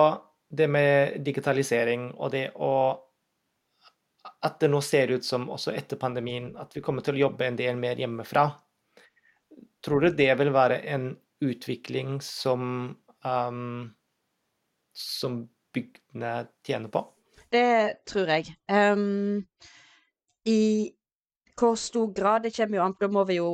det 0.56 0.68
med 0.70 1.18
digitalisering 1.26 2.12
og 2.14 2.32
det 2.36 2.52
å 2.62 3.02
At 4.46 4.60
det 4.62 4.70
nå 4.70 4.80
ser 4.82 5.12
ut 5.14 5.26
som 5.26 5.44
også 5.54 5.74
etter 5.78 6.00
pandemien 6.02 6.48
at 6.58 6.74
vi 6.74 6.82
kommer 6.82 7.04
til 7.06 7.14
å 7.14 7.20
jobbe 7.28 7.46
en 7.46 7.58
del 7.58 7.78
mer 7.78 7.98
hjemmefra. 7.98 8.48
Tror 9.86 10.02
du 10.02 10.10
det 10.18 10.32
vil 10.40 10.50
være 10.54 10.80
en 10.90 11.12
utvikling 11.46 12.18
som 12.26 12.96
um, 13.22 13.94
som 14.94 15.44
bygdene 15.74 16.48
tjener 16.66 16.90
på? 16.90 17.04
Det 17.56 18.04
tror 18.10 18.28
jeg. 18.34 18.52
Um, 18.68 19.46
I 20.46 20.92
hvor 21.56 21.76
stor 21.80 22.12
grad 22.14 22.44
det 22.44 22.56
kommer 22.58 22.78
jo 22.78 22.84
an 22.84 22.96
da 23.00 23.08
må 23.08 23.24
vi 23.30 23.38
jo 23.40 23.50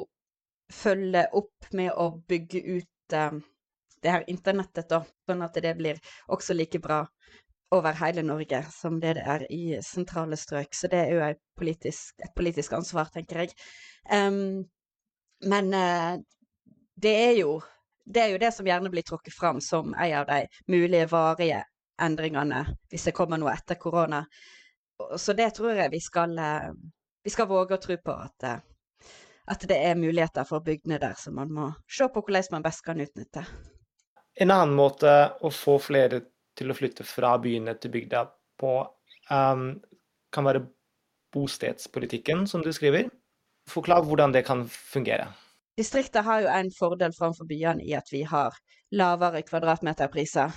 følge 0.73 1.27
opp 1.37 1.67
med 1.77 1.91
å 1.93 2.07
bygge 2.27 2.61
ut 2.79 3.15
um, 3.17 3.41
det 4.01 4.13
her 4.15 4.23
internettet, 4.31 4.87
da, 4.89 5.03
sånn 5.29 5.43
at 5.45 5.59
det 5.61 5.75
blir 5.77 5.99
også 6.33 6.55
like 6.57 6.81
bra 6.81 7.03
over 7.71 7.95
hele 8.01 8.23
Norge 8.25 8.63
som 8.73 8.97
det 8.99 9.13
det 9.19 9.25
er 9.35 9.45
i 9.53 9.77
sentrale 9.85 10.39
strøk. 10.39 10.73
Så 10.73 10.89
det 10.91 11.03
er 11.05 11.13
jo 11.13 11.27
politisk, 11.59 12.15
et 12.25 12.33
politisk 12.35 12.73
ansvar, 12.73 13.11
tenker 13.13 13.43
jeg. 13.43 13.53
Um, 14.09 14.65
men 15.45 15.69
uh, 15.77 16.17
det 16.95 17.13
er 17.27 17.35
jo 17.43 17.59
det 18.11 18.23
er 18.23 18.33
jo 18.33 18.41
det 18.41 18.49
som 18.55 18.65
gjerne 18.65 18.89
blir 18.89 19.05
trukket 19.05 19.33
fram 19.33 19.61
som 19.61 19.93
en 19.93 20.15
av 20.23 20.25
de 20.27 20.47
mulige 20.73 21.05
varige 21.11 21.61
endringene 22.01 22.63
hvis 22.89 23.07
det 23.09 23.15
kommer 23.17 23.39
noe 23.41 23.53
etter 23.53 23.79
korona. 23.81 24.23
Så 25.17 25.33
det 25.37 25.49
tror 25.57 25.77
jeg 25.77 25.91
vi 25.93 26.01
skal, 26.03 26.37
eh, 26.39 26.71
vi 27.23 27.33
skal 27.33 27.49
våge 27.49 27.77
å 27.77 27.81
tro 27.81 27.97
på 27.97 28.15
at, 28.15 28.43
eh, 28.43 28.59
at 29.47 29.67
det 29.67 29.77
er 29.77 29.95
muligheter 29.99 30.45
for 30.47 30.63
bygdene 30.65 30.99
der, 31.01 31.15
som 31.17 31.35
man 31.35 31.53
må 31.53 31.71
se 31.89 32.07
på 32.07 32.21
hvordan 32.21 32.51
man 32.57 32.65
best 32.65 32.85
kan 32.85 33.01
utnytte. 33.01 33.45
En 34.39 34.51
annen 34.51 34.75
måte 34.75 35.11
å 35.41 35.51
få 35.51 35.77
flere 35.81 36.21
til 36.55 36.71
å 36.71 36.75
flytte 36.77 37.03
fra 37.07 37.35
byene 37.41 37.75
til 37.79 37.91
bygda 37.91 38.25
på, 38.61 38.75
um, 39.31 39.81
kan 40.31 40.47
være 40.47 40.63
bostedspolitikken, 41.35 42.47
som 42.47 42.63
du 42.63 42.71
skriver. 42.73 43.09
Forklar 43.69 44.05
hvordan 44.07 44.33
det 44.33 44.45
kan 44.45 44.65
fungere. 44.69 45.27
Distriktet 45.77 46.25
har 46.27 46.43
jo 46.43 46.51
en 46.51 46.71
fordel 46.75 47.13
framfor 47.15 47.47
byene 47.47 47.83
i 47.87 47.93
at 47.95 48.09
vi 48.11 48.23
har 48.27 48.55
lavere 48.91 49.41
kvadratmeterpriser. 49.47 50.51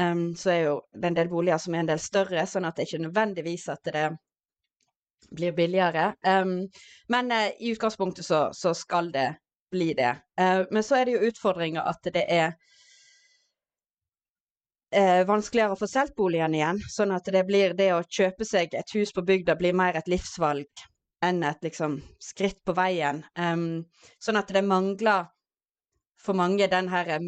Um, 0.00 0.36
så 0.36 0.50
er 0.50 0.60
jo 0.60 0.76
det 0.92 1.08
en 1.08 1.16
del 1.16 1.28
boliger 1.32 1.58
som 1.58 1.74
er 1.74 1.84
en 1.84 1.90
del 1.90 2.00
større, 2.02 2.46
sånn 2.46 2.66
at 2.68 2.76
det 2.76 2.84
ikke 2.88 3.04
nødvendigvis 3.06 3.68
at 3.72 3.92
det 3.92 4.06
blir 5.30 5.52
billigere. 5.56 6.14
Um, 6.26 6.68
men 7.08 7.32
uh, 7.32 7.48
i 7.58 7.72
utgangspunktet 7.72 8.26
så, 8.26 8.48
så, 8.52 8.74
skal 8.74 9.12
det 9.12 9.34
bli 9.72 9.94
det. 9.94 10.16
Uh, 10.40 10.64
men 10.70 10.82
så 10.84 11.00
er 11.00 11.06
det 11.06 11.16
jo 11.16 11.30
utfordringer 11.30 11.88
at 11.88 12.10
det 12.12 12.26
er 12.28 12.52
uh, 14.96 15.22
vanskeligere 15.28 15.72
å 15.72 15.80
få 15.80 15.88
solgt 15.90 16.16
boligen 16.18 16.54
igjen. 16.54 16.82
Sånn 16.92 17.14
at 17.16 17.32
det 17.32 17.46
blir 17.48 17.74
det 17.78 17.92
å 17.94 18.04
kjøpe 18.04 18.44
seg 18.44 18.76
et 18.76 18.94
hus 18.98 19.14
på 19.16 19.24
bygda 19.24 19.56
blir 19.56 19.76
mer 19.76 19.96
et 19.96 20.12
livsvalg 20.12 20.68
enn 21.24 21.40
et 21.48 21.64
liksom 21.64 21.96
skritt 22.20 22.60
på 22.68 22.76
veien. 22.76 23.24
Um, 23.40 23.86
sånn 24.20 24.38
at 24.38 24.52
det 24.52 24.62
mangler 24.66 25.32
for 26.26 26.34
mange 26.38 26.66
den 26.70 26.88
her 26.90 27.18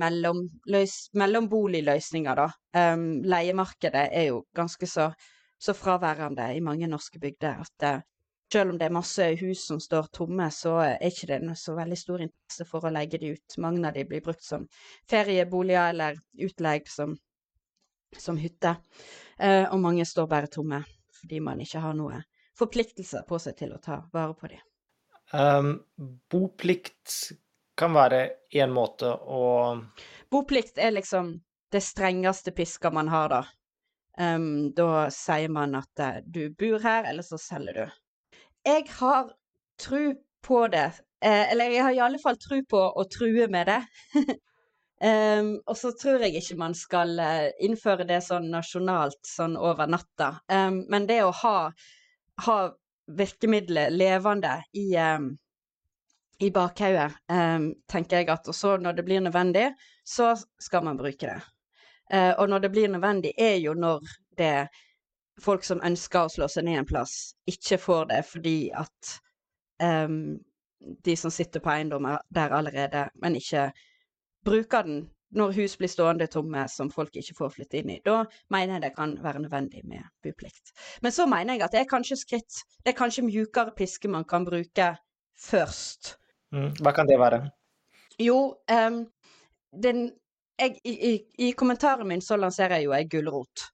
mellomboligløsninga, 1.14 2.34
da. 2.38 2.46
Um, 2.78 3.22
leiemarkedet 3.24 4.08
er 4.12 4.24
jo 4.30 4.44
ganske 4.56 4.86
så, 4.90 5.12
så, 5.58 5.74
fraværende 5.74 6.50
i 6.56 6.60
mange 6.64 6.86
norske 6.90 7.20
bygder 7.22 7.62
at 7.64 7.86
uh, 7.86 8.00
selv 8.52 8.72
om 8.72 8.78
det 8.80 8.86
er 8.88 8.96
masse 8.96 9.24
hus 9.40 9.66
som 9.68 9.80
står 9.80 10.08
tomme, 10.12 10.50
så 10.50 10.78
er 10.84 11.06
ikke 11.10 11.26
det 11.30 11.56
så 11.60 11.74
veldig 11.76 11.98
stor 12.00 12.24
interesse 12.24 12.64
for 12.68 12.86
å 12.88 12.92
legge 12.94 13.20
de 13.20 13.34
ut. 13.36 13.58
Mange 13.60 13.86
av 13.88 13.94
de 13.96 14.04
blir 14.08 14.24
brukt 14.24 14.44
som 14.44 14.66
ferieboliger 15.10 15.92
eller 15.92 16.18
utleid 16.48 16.88
som, 16.88 17.16
som 18.16 18.36
hytte. 18.40 18.76
Uh, 19.38 19.66
og 19.72 19.80
mange 19.84 20.06
står 20.08 20.26
bare 20.30 20.50
tomme 20.52 20.82
fordi 21.18 21.40
man 21.42 21.60
ikke 21.60 21.80
har 21.82 21.94
noe 21.98 22.22
forpliktelser 22.58 23.24
på 23.26 23.38
seg 23.42 23.56
til 23.58 23.72
å 23.74 23.82
ta 23.82 24.00
vare 24.14 24.34
på 24.38 24.50
dem. 24.50 24.62
Um, 25.34 25.74
boplikt 26.30 27.34
kan 27.78 27.94
være 27.94 28.22
én 28.54 28.72
måte 28.74 29.10
å 29.14 29.42
Boplikt 30.30 30.78
er 30.78 30.92
liksom 30.92 31.38
det 31.72 31.80
strengeste 31.84 32.52
piska 32.52 32.90
man 32.92 33.08
har, 33.08 33.28
da. 33.32 33.42
Um, 34.18 34.74
da 34.76 35.06
sier 35.14 35.48
man 35.52 35.76
at 35.78 36.02
uh, 36.02 36.18
du 36.24 36.50
bor 36.58 36.82
her, 36.84 37.06
eller 37.08 37.24
så 37.24 37.38
selger 37.40 37.78
du. 37.78 37.94
Jeg 38.66 38.84
har 38.98 39.30
tro 39.80 40.02
på 40.44 40.66
det. 40.72 40.90
Eh, 41.24 41.52
eller 41.52 41.72
jeg 41.72 41.84
har 41.84 41.94
i 41.96 42.02
alle 42.04 42.20
fall 42.22 42.36
tro 42.40 42.58
på 42.68 42.80
å 42.80 43.04
true 43.10 43.46
med 43.52 43.70
det. 43.70 43.78
um, 45.08 45.54
og 45.64 45.78
så 45.78 45.92
tror 45.96 46.26
jeg 46.26 46.42
ikke 46.42 46.58
man 46.60 46.76
skal 46.76 47.14
uh, 47.20 47.48
innføre 47.64 48.06
det 48.08 48.20
sånn 48.26 48.50
nasjonalt 48.52 49.20
sånn 49.26 49.56
over 49.56 49.88
natta. 49.90 50.34
Um, 50.52 50.82
men 50.90 51.08
det 51.08 51.22
å 51.24 51.32
ha 51.44 51.56
ha 52.44 52.58
virkemidlet 53.18 53.92
levende 53.92 54.60
i, 54.72 54.92
i 56.38 56.50
bakhauget, 56.54 57.14
um, 57.32 57.72
tenker 57.90 58.20
jeg 58.20 58.28
at. 58.30 58.48
Og 58.48 58.54
så 58.54 58.76
når 58.76 58.92
det 58.92 59.04
blir 59.04 59.20
nødvendig, 59.20 59.72
så 60.04 60.34
skal 60.60 60.84
man 60.84 60.98
bruke 60.98 61.26
det. 61.26 61.40
Uh, 62.14 62.34
og 62.38 62.48
når 62.48 62.58
det 62.58 62.70
blir 62.70 62.88
nødvendig, 62.88 63.32
er 63.38 63.56
jo 63.56 63.74
når 63.74 64.06
det 64.38 64.68
folk 65.42 65.64
som 65.64 65.82
ønsker 65.84 66.24
å 66.26 66.32
slå 66.32 66.48
seg 66.50 66.66
ned 66.66 66.80
en 66.80 66.88
plass, 66.88 67.34
ikke 67.46 67.78
får 67.78 68.08
det 68.10 68.22
fordi 68.26 68.56
at 68.74 69.12
um, 69.82 70.38
de 71.04 71.16
som 71.16 71.30
sitter 71.30 71.62
på 71.62 71.70
eiendommer 71.74 72.22
der 72.34 72.54
allerede, 72.54 73.08
men 73.22 73.36
ikke 73.38 73.70
bruker 74.46 74.82
den 74.86 75.06
når 75.36 75.52
hus 75.58 75.74
blir 75.76 75.90
stående 75.92 76.26
tomme 76.32 76.62
som 76.72 76.90
folk 76.90 77.16
ikke 77.20 77.34
får 77.36 77.50
flytte 77.56 77.80
inn 77.82 77.90
i. 77.92 77.98
Da 78.04 78.22
mener 78.54 78.78
jeg 78.78 78.86
det 78.86 78.94
kan 78.96 79.12
være 79.22 79.42
nødvendig 79.44 79.82
med 79.84 80.06
buplikt. 80.24 80.72
Men 81.02 81.12
så 81.12 81.26
mener 81.28 81.54
jeg 81.58 81.66
at 81.66 81.74
det 81.74 81.82
er 81.82 81.90
kanskje 81.90 82.16
skritt 82.16 82.62
Det 82.84 82.94
er 82.94 82.96
kanskje 82.96 83.26
mjukere 83.26 83.74
piske 83.76 84.08
man 84.08 84.24
kan 84.24 84.46
bruke 84.48 84.94
først. 85.36 86.16
Mm, 86.54 86.72
hva 86.82 86.92
kan 86.96 87.08
det 87.08 87.18
være? 87.20 87.42
Jo, 88.18 88.38
um, 88.72 89.02
den, 89.82 90.04
jeg, 90.58 90.78
i, 90.84 90.94
i, 91.10 91.12
i, 91.48 91.52
kommentaren 91.52 92.08
min 92.08 92.24
så 92.24 92.38
lanserer 92.40 92.78
jeg 92.78 92.88
jo 92.88 92.94
ei 92.96 93.08
gulrot. 93.10 93.68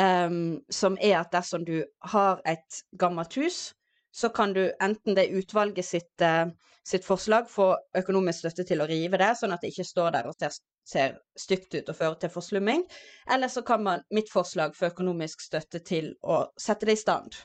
Um, 0.00 0.60
som 0.72 0.96
er 1.00 1.18
at 1.18 1.32
dersom 1.32 1.64
du 1.66 1.82
har 2.12 2.40
et 2.48 2.82
gammelt 2.98 3.34
hus, 3.36 3.74
så 4.12 4.30
kan 4.34 4.54
du 4.56 4.62
enten 4.82 5.16
det 5.16 5.30
utvalget 5.36 5.84
sitt, 5.84 6.24
uh, 6.24 6.48
sitt 6.86 7.04
forslag 7.04 7.50
få 7.50 7.72
økonomisk 7.98 8.44
støtte 8.44 8.64
til 8.68 8.80
å 8.80 8.88
rive 8.88 9.20
det, 9.20 9.34
sånn 9.36 9.52
at 9.52 9.64
det 9.64 9.74
ikke 9.74 9.88
står 9.90 10.14
der 10.16 10.30
og 10.30 10.38
ser 10.38 10.56
ser 10.90 11.18
stygt 11.38 11.74
ut 11.74 11.88
og 11.88 11.96
fører 11.96 12.18
til 12.20 12.32
forslumming. 12.32 12.84
Eller 13.30 13.48
så 13.52 13.62
kan 13.66 13.82
man 13.84 14.04
mitt 14.14 14.30
forslag 14.32 14.76
få 14.76 14.90
økonomisk 14.90 15.44
støtte 15.44 15.82
til 15.86 16.12
å 16.22 16.42
sette 16.58 16.88
det 16.88 16.98
i 16.98 17.02
stand 17.02 17.36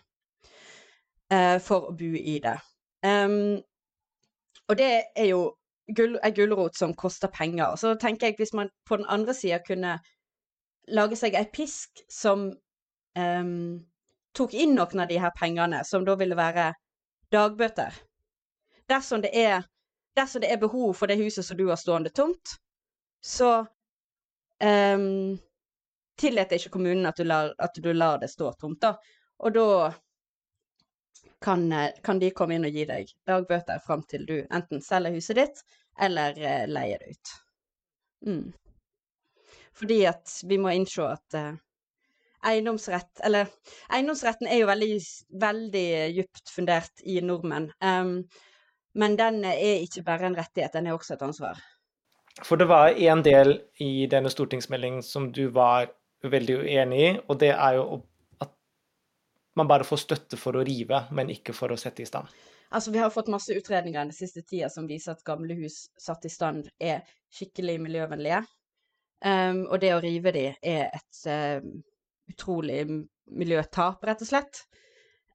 uh, 1.34 1.58
for 1.64 1.92
å 1.92 1.96
bo 1.98 2.12
i 2.16 2.40
det. 2.44 2.58
Um, 3.06 3.62
og 4.70 4.78
det 4.78 4.92
er 5.16 5.30
jo 5.30 5.46
ei 5.88 6.32
gulrot 6.34 6.78
som 6.78 6.96
koster 6.98 7.30
penger. 7.30 7.76
Så 7.78 7.96
tenker 8.02 8.28
jeg 8.28 8.40
hvis 8.40 8.54
man 8.58 8.72
på 8.86 8.98
den 8.98 9.06
andre 9.10 9.34
sida 9.34 9.60
kunne 9.68 10.00
lage 10.88 11.18
seg 11.20 11.38
ei 11.38 11.46
pisk 11.54 12.02
som 12.12 12.48
um, 13.18 13.86
tok 14.36 14.54
inn 14.54 14.76
noen 14.76 15.04
av 15.04 15.10
de 15.10 15.20
her 15.22 15.34
pengene, 15.38 15.84
som 15.86 16.06
da 16.06 16.16
ville 16.18 16.38
være 16.38 16.72
dagbøter. 17.32 17.94
Dersom 18.90 19.22
det 19.22 19.34
er 19.38 19.64
dersom 20.16 20.42
det 20.42 20.52
er 20.52 20.62
behov 20.62 20.94
for 20.96 21.12
det 21.12 21.20
huset 21.20 21.46
som 21.46 21.58
du 21.58 21.68
har 21.70 21.80
stående 21.80 22.10
tomt, 22.10 22.56
så 23.22 23.66
um, 24.64 25.36
tillater 26.18 26.60
ikke 26.60 26.76
kommunen 26.78 27.06
at 27.10 27.18
du, 27.20 27.26
lar, 27.28 27.52
at 27.60 27.76
du 27.76 27.92
lar 27.94 28.22
det 28.22 28.30
stå 28.32 28.54
tomt, 28.60 28.82
da. 28.82 28.96
Og 29.44 29.56
da 29.56 29.68
kan, 31.46 31.66
kan, 32.04 32.20
de 32.20 32.32
komme 32.34 32.58
inn 32.58 32.66
og 32.66 32.74
gi 32.74 32.88
deg 32.90 33.12
dagbøter 33.30 33.82
fram 33.86 34.02
til 34.10 34.26
du 34.26 34.38
enten 34.44 34.82
selger 34.82 35.14
huset 35.14 35.38
ditt 35.38 35.62
eller 36.02 36.38
uh, 36.42 36.64
leier 36.68 37.02
det 37.04 37.14
ut. 37.16 37.36
Mm. 38.26 38.48
Fordi 39.76 40.00
at 40.10 40.32
vi 40.50 40.58
må 40.62 40.74
innse 40.74 41.06
at 41.06 41.38
uh, 41.38 41.54
eiendomsrett 42.46 43.22
Eller 43.24 43.50
eiendomsretten 43.94 44.48
er 44.48 44.62
jo 44.62 44.70
veldig, 44.70 44.90
veldig 45.42 45.88
djupt 46.16 46.52
fundert 46.54 47.06
i 47.06 47.20
nordmenn. 47.22 47.70
Um, 47.84 48.18
men 48.96 49.18
den 49.20 49.44
er 49.46 49.84
ikke 49.84 50.06
bare 50.08 50.30
en 50.30 50.38
rettighet, 50.38 50.74
den 50.74 50.88
er 50.88 50.96
også 50.96 51.16
et 51.16 51.26
ansvar. 51.26 51.60
For 52.44 52.60
det 52.60 52.68
var 52.68 52.96
en 52.96 53.24
del 53.24 53.58
i 53.84 54.08
denne 54.12 54.32
stortingsmeldingen 54.32 55.04
som 55.04 55.32
du 55.36 55.48
var 55.56 55.90
veldig 56.24 56.58
uenig 56.64 57.02
i, 57.02 57.10
og 57.28 57.40
det 57.40 57.52
er 57.54 57.78
jo 57.78 57.86
at 57.98 58.06
man 59.56 59.68
bare 59.68 59.88
får 59.88 60.04
støtte 60.04 60.38
for 60.38 60.58
å 60.58 60.64
rive, 60.68 61.06
men 61.16 61.32
ikke 61.32 61.56
for 61.56 61.72
å 61.72 61.80
sette 61.80 62.04
i 62.04 62.10
stand. 62.10 62.28
Altså, 62.70 62.92
Vi 62.92 63.00
har 63.00 63.10
fått 63.10 63.32
masse 63.32 63.54
utredninger 63.54 64.04
den 64.04 64.14
siste 64.14 64.42
tida 64.42 64.70
som 64.70 64.88
viser 64.88 65.16
at 65.16 65.24
gamle 65.24 65.56
hus 65.56 65.86
satt 65.98 66.26
i 66.26 66.32
stand 66.32 66.68
er 66.80 67.06
skikkelig 67.32 67.78
miljøvennlige. 67.86 68.42
Um, 69.26 69.64
og 69.72 69.80
det 69.82 69.94
å 69.96 70.02
rive 70.04 70.34
de 70.36 70.50
er 70.60 70.90
et 70.94 71.22
uh, 71.32 71.64
utrolig 72.30 72.82
miljøtap, 73.32 74.04
rett 74.06 74.26
og 74.26 74.30
slett. 74.30 74.66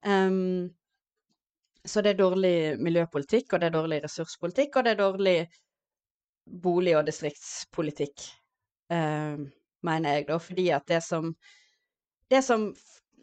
Um, 0.05 0.69
så 1.85 2.03
det 2.05 2.13
er 2.13 2.21
dårlig 2.21 2.55
miljøpolitikk, 2.83 3.55
og 3.55 3.63
det 3.63 3.71
er 3.71 3.77
dårlig 3.79 4.03
ressurspolitikk, 4.05 4.77
og 4.77 4.85
det 4.85 4.93
er 4.93 5.01
dårlig 5.01 5.39
bolig- 6.61 6.99
og 6.99 7.07
distriktspolitikk, 7.09 8.27
uh, 8.93 9.41
mener 9.87 10.19
jeg, 10.19 10.29
da. 10.29 10.39
Fordi 10.45 10.69
at 10.77 10.87
det 10.93 11.01
som, 11.07 11.33
det 12.31 12.45
som 12.45 12.69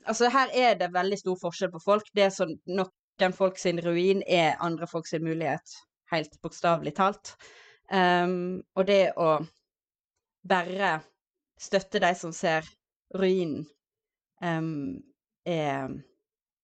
Altså, 0.06 0.30
her 0.32 0.52
er 0.54 0.78
det 0.80 0.94
veldig 0.94 1.20
stor 1.20 1.38
forskjell 1.42 1.72
på 1.74 1.84
folk. 1.84 2.10
Det 2.16 2.30
som 2.36 2.52
noen 2.70 3.36
folk 3.36 3.60
sin 3.60 3.82
ruin 3.84 4.22
er 4.28 4.60
andre 4.64 4.88
folk 4.88 5.08
sin 5.10 5.26
mulighet, 5.26 5.78
helt 6.12 6.38
bokstavelig 6.44 6.96
talt. 7.00 7.36
Um, 7.92 8.64
og 8.76 8.88
det 8.90 9.14
å 9.16 9.38
bare 10.48 10.98
støtte 11.60 12.02
de 12.04 12.12
som 12.20 12.34
ser 12.36 12.68
ruinen, 13.16 13.66
um, 14.44 15.00
er, 15.48 15.88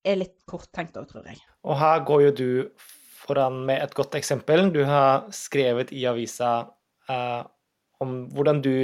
er, 0.03 0.19
litt 0.19 0.35
korttenkt 0.49 0.99
òg, 0.99 1.07
tror 1.09 1.29
jeg. 1.31 1.39
Og 1.63 1.79
her 1.79 2.03
går 2.07 2.25
jo 2.27 2.33
du 2.35 2.49
foran 3.23 3.63
med 3.67 3.79
et 3.83 3.95
godt 3.95 4.17
eksempel. 4.19 4.67
Du 4.75 4.83
har 4.87 5.23
skrevet 5.33 5.93
i 5.95 6.03
avisa 6.09 6.53
uh, 7.09 7.41
om 8.03 8.25
hvordan 8.35 8.61
du 8.63 8.75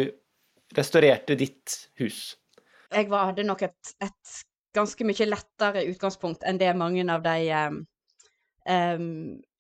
restaurerte 0.78 1.36
ditt 1.36 1.76
hus. 2.00 2.39
Jeg 2.92 3.10
var, 3.10 3.30
hadde 3.30 3.46
nok 3.48 3.68
et, 3.68 3.96
et, 4.02 4.40
ganske 4.78 5.02
mye 5.06 5.26
lettere 5.26 5.82
utgangspunkt 5.90 6.44
enn 6.46 6.60
det 6.62 6.70
mange 6.78 7.02
av 7.10 7.24
de 7.26 7.38
um, 7.58 7.80
um, 8.70 9.08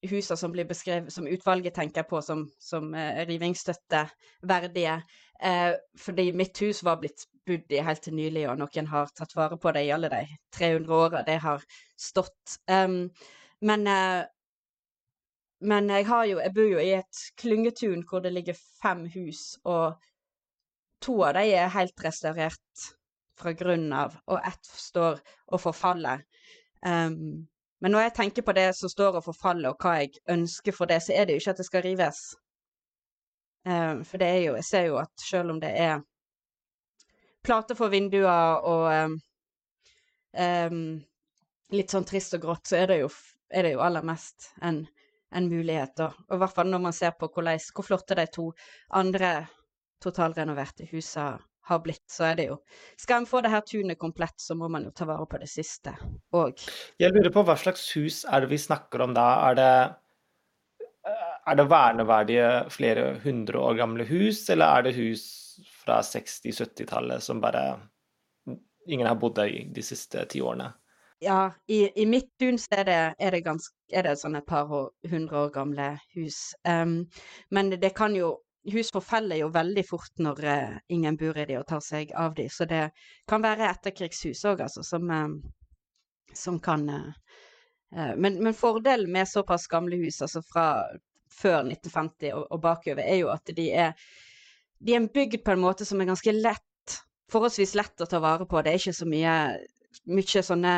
husene 0.05 0.37
som 0.37 0.51
blir 0.53 0.67
beskrevet, 0.69 1.09
som 1.13 1.27
utvalget 1.27 1.73
tenker 1.73 2.05
på 2.05 2.21
som, 2.21 2.43
som 2.61 2.91
uh, 2.93 3.23
rivingsstøtteverdige. 3.25 4.99
Uh, 5.41 5.73
fordi 5.97 6.27
mitt 6.37 6.61
hus 6.61 6.83
var 6.85 7.01
blitt 7.01 7.25
bodd 7.49 7.73
i 7.73 7.81
helt 7.81 8.03
til 8.05 8.13
nylig, 8.19 8.45
og 8.51 8.59
noen 8.61 8.91
har 8.91 9.09
tatt 9.17 9.33
vare 9.37 9.57
på 9.57 9.73
det 9.73 9.87
i 9.87 9.93
alle 9.95 10.11
de 10.13 10.21
300 10.59 10.93
åra 10.93 11.23
det 11.25 11.39
har 11.41 11.65
stått. 11.97 12.59
Um, 12.69 13.07
men 13.65 13.89
uh, 13.89 14.21
men 15.59 15.89
jeg, 15.91 16.05
jo, 16.07 16.37
jeg 16.39 16.53
bor 16.55 16.69
jo 16.71 16.79
i 16.79 16.93
et 16.95 17.25
klyngetun 17.41 18.05
hvor 18.07 18.21
det 18.23 18.31
ligger 18.31 18.55
fem 18.79 19.03
hus, 19.11 19.57
og 19.67 19.97
to 21.03 21.17
av 21.27 21.35
dem 21.35 21.51
er 21.51 21.73
helt 21.73 22.05
restaurert 22.05 22.85
fra 23.39 23.54
grunnen 23.54 23.93
av, 23.95 24.17
og 24.28 24.41
ett 24.47 24.65
står 24.65 25.19
og 25.47 25.62
forfaller. 25.62 26.23
Um, 26.86 27.47
men 27.80 27.95
når 27.95 28.08
jeg 28.08 28.15
tenker 28.17 28.45
på 28.45 28.56
det 28.56 28.67
som 28.75 28.91
står 28.91 29.19
og 29.19 29.25
forfaller, 29.25 29.71
og 29.71 29.84
hva 29.84 29.99
jeg 30.02 30.19
ønsker 30.32 30.75
for 30.75 30.91
det, 30.91 31.02
så 31.04 31.15
er 31.15 31.25
det 31.25 31.36
jo 31.36 31.43
ikke 31.43 31.56
at 31.56 31.62
det 31.62 31.67
skal 31.67 31.86
rives. 31.86 32.21
Um, 33.65 34.04
for 34.08 34.21
det 34.21 34.28
er 34.28 34.39
jo 34.39 34.54
Jeg 34.56 34.65
ser 34.65 34.86
jo 34.88 34.97
at 35.02 35.12
selv 35.19 35.52
om 35.52 35.60
det 35.60 35.71
er 35.75 35.99
plater 37.43 37.75
for 37.75 37.91
vinduer 37.91 38.63
og 38.67 39.17
um, 40.36 40.86
litt 41.71 41.91
sånn 41.91 42.08
trist 42.08 42.36
og 42.36 42.43
grått, 42.43 42.71
så 42.71 42.80
er 42.80 42.88
det 42.91 43.02
jo, 43.02 43.12
er 43.52 43.67
det 43.67 43.75
jo 43.75 43.84
aller 43.84 44.08
mest 44.08 44.52
en 44.62 44.86
en 45.32 45.49
mulighet, 45.49 45.95
da. 45.97 46.10
Og 46.30 46.36
i 46.36 46.41
hvert 46.41 46.56
fall 46.56 46.69
når 46.71 46.82
man 46.82 46.95
ser 46.95 47.13
på 47.17 47.30
hvor 47.34 47.86
flotte 47.86 48.17
de 48.17 48.25
to 48.34 48.49
andre 48.97 49.34
totalrenoverte 50.02 50.88
husene 50.91 51.38
har 51.69 51.82
blitt, 51.86 52.05
så 52.10 52.29
er 52.32 52.39
det 52.39 52.49
jo 52.49 52.58
Skal 52.99 53.21
en 53.21 53.29
få 53.29 53.41
det 53.45 53.53
her 53.53 53.63
tunet 53.65 53.99
komplett, 54.01 54.38
så 54.41 54.58
må 54.58 54.69
man 54.71 54.88
jo 54.88 54.93
ta 54.95 55.08
vare 55.10 55.27
på 55.29 55.39
det 55.41 55.49
siste 55.51 55.95
òg. 56.36 56.60
Jeg 56.99 57.15
lurer 57.15 57.34
på 57.34 57.45
hva 57.47 57.58
slags 57.60 57.86
hus 57.97 58.23
er 58.25 58.43
det 58.43 58.51
vi 58.53 58.62
snakker 58.62 59.05
om 59.05 59.15
da? 59.17 59.27
Er 59.49 59.60
det, 59.60 59.71
er 61.47 61.60
det 61.60 61.69
verneverdige 61.69 62.49
flere 62.73 63.13
hundre 63.23 63.62
år 63.62 63.79
gamle 63.79 64.10
hus, 64.10 64.43
eller 64.49 64.79
er 64.79 64.89
det 64.89 64.97
hus 64.97 65.23
fra 65.84 66.01
60-70-tallet 66.05 67.23
som 67.23 67.41
bare 67.41 67.63
ingen 68.89 69.08
har 69.08 69.17
bodd 69.19 69.39
i 69.45 69.65
de 69.73 69.84
siste 69.86 70.25
ti 70.29 70.41
årene? 70.41 70.71
Ja, 71.19 71.51
i, 71.67 72.01
i 72.01 72.05
mitt 72.08 72.29
tun 72.39 72.58
er 72.71 72.86
det, 72.88 72.99
er 73.19 73.36
det, 73.36 73.41
ganske, 73.43 73.75
er 73.91 74.08
det 74.08 74.15
sånn 74.21 74.38
et 74.39 74.47
par 74.47 74.69
hundre 75.12 75.41
år 75.41 75.49
gamle 75.51 75.89
hus. 76.15 76.53
Um, 76.63 77.10
men 77.51 77.73
det 77.75 77.91
kan 77.97 78.15
jo 78.15 78.38
Hus 78.67 78.91
forfeller 78.91 79.39
jo 79.39 79.49
veldig 79.55 79.83
fort 79.87 80.19
når 80.19 80.41
uh, 80.43 80.77
ingen 80.91 81.17
bor 81.17 81.37
i 81.39 81.45
de 81.47 81.57
og 81.59 81.67
tar 81.69 81.83
seg 81.83 82.11
av 82.17 82.35
de, 82.35 82.49
så 82.51 82.67
det 82.67 82.89
kan 83.29 83.43
være 83.43 83.69
etterkrigshus 83.69 84.43
òg, 84.51 84.65
altså, 84.65 84.83
som, 84.83 85.07
uh, 85.07 86.33
som 86.35 86.59
kan 86.59 86.83
uh, 86.91 87.35
men, 87.89 88.35
men, 88.43 88.53
fordelen 88.53 89.11
med 89.11 89.29
såpass 89.31 89.67
gamle 89.71 89.97
hus, 90.03 90.19
altså 90.21 90.43
fra 90.45 90.67
før 91.33 91.63
1950 91.63 92.33
og, 92.35 92.43
og 92.51 92.61
bakover, 92.61 93.01
er 93.05 93.21
jo 93.23 93.31
at 93.33 93.49
de 93.55 93.69
er, 93.71 93.95
de 94.83 94.97
er 94.97 95.07
bygd 95.13 95.41
på 95.45 95.55
en 95.55 95.63
måte 95.63 95.87
som 95.87 96.01
er 96.01 96.11
ganske 96.11 96.35
lett 96.35 96.65
forholdsvis 97.31 97.75
lett 97.77 98.01
å 98.01 98.07
ta 98.09 98.19
vare 98.23 98.47
på. 98.49 98.61
Det 98.61 98.73
er 98.73 98.81
ikke 98.81 98.97
så 98.97 99.07
mye, 99.09 99.35
mye 100.09 100.43
sånne 100.45 100.73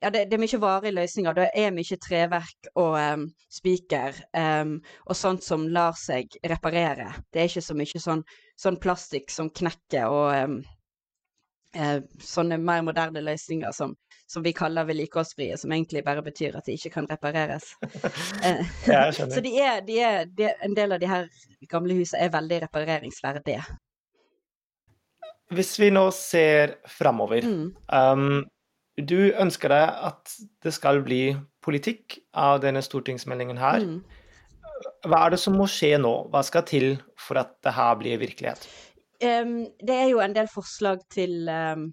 ja, 0.00 0.10
det, 0.10 0.24
det, 0.24 0.36
er 0.36 0.42
mye 0.42 0.60
varige 0.60 0.94
løsninger. 0.94 1.36
Det 1.36 1.48
er 1.56 1.74
mye 1.74 1.98
treverk 2.02 2.70
og 2.74 2.94
um, 2.98 3.26
spiker 3.52 4.16
um, 4.36 4.76
og 5.06 5.16
sånt 5.16 5.44
som 5.46 5.66
lar 5.72 5.96
seg 5.98 6.36
reparere. 6.44 7.10
Det 7.32 7.40
er 7.40 7.50
ikke 7.50 7.64
så 7.64 7.76
mye 7.78 8.02
sånn, 8.02 8.24
sånn 8.60 8.80
plastikk 8.82 9.32
som 9.32 9.48
knekker 9.48 10.12
og 10.12 10.28
um, 10.34 10.58
uh, 11.78 12.00
sånne 12.20 12.58
mer 12.60 12.84
moderne 12.84 13.22
løsninger 13.24 13.72
som, 13.76 13.94
som 14.30 14.44
vi 14.44 14.52
kaller 14.56 14.88
vedlikeholdsfrie, 14.90 15.56
som 15.60 15.72
egentlig 15.72 16.04
bare 16.04 16.24
betyr 16.26 16.58
at 16.58 16.68
de 16.68 16.76
ikke 16.76 16.92
kan 16.98 17.08
repareres. 17.10 17.72
ja, 18.90 19.06
så 19.16 19.40
de 19.40 19.56
er, 19.56 19.80
de 19.86 19.98
er, 20.02 20.28
de, 20.36 20.52
en 20.68 20.76
del 20.76 20.96
av 20.96 21.02
de 21.02 21.10
her 21.10 21.30
gamle 21.70 21.96
husene 21.96 22.26
er 22.26 22.34
veldig 22.34 22.64
repareringsverdige. 22.66 23.64
Hvis 25.54 25.76
vi 25.78 25.90
nå 25.92 26.08
ser 26.16 26.78
framover 26.88 27.44
mm. 27.44 28.44
Du 28.96 29.32
ønsker 29.32 29.72
deg 29.72 30.04
at 30.10 30.34
det 30.62 30.72
skal 30.74 31.02
bli 31.06 31.34
politikk 31.64 32.18
av 32.38 32.60
denne 32.62 32.82
stortingsmeldingen 32.84 33.58
her. 33.58 33.82
Mm. 33.82 33.98
Hva 35.08 35.26
er 35.26 35.34
det 35.34 35.40
som 35.42 35.56
må 35.58 35.66
skje 35.70 35.96
nå? 36.00 36.12
Hva 36.32 36.42
skal 36.46 36.66
til 36.68 36.88
for 37.20 37.40
at 37.40 37.56
det 37.64 37.74
her 37.74 37.98
blir 38.00 38.20
virkelighet? 38.22 38.64
Um, 39.24 39.64
det 39.82 39.96
er 39.96 40.08
jo 40.12 40.22
en 40.22 40.34
del 40.36 40.48
forslag 40.50 41.04
til 41.12 41.48
um, 41.48 41.88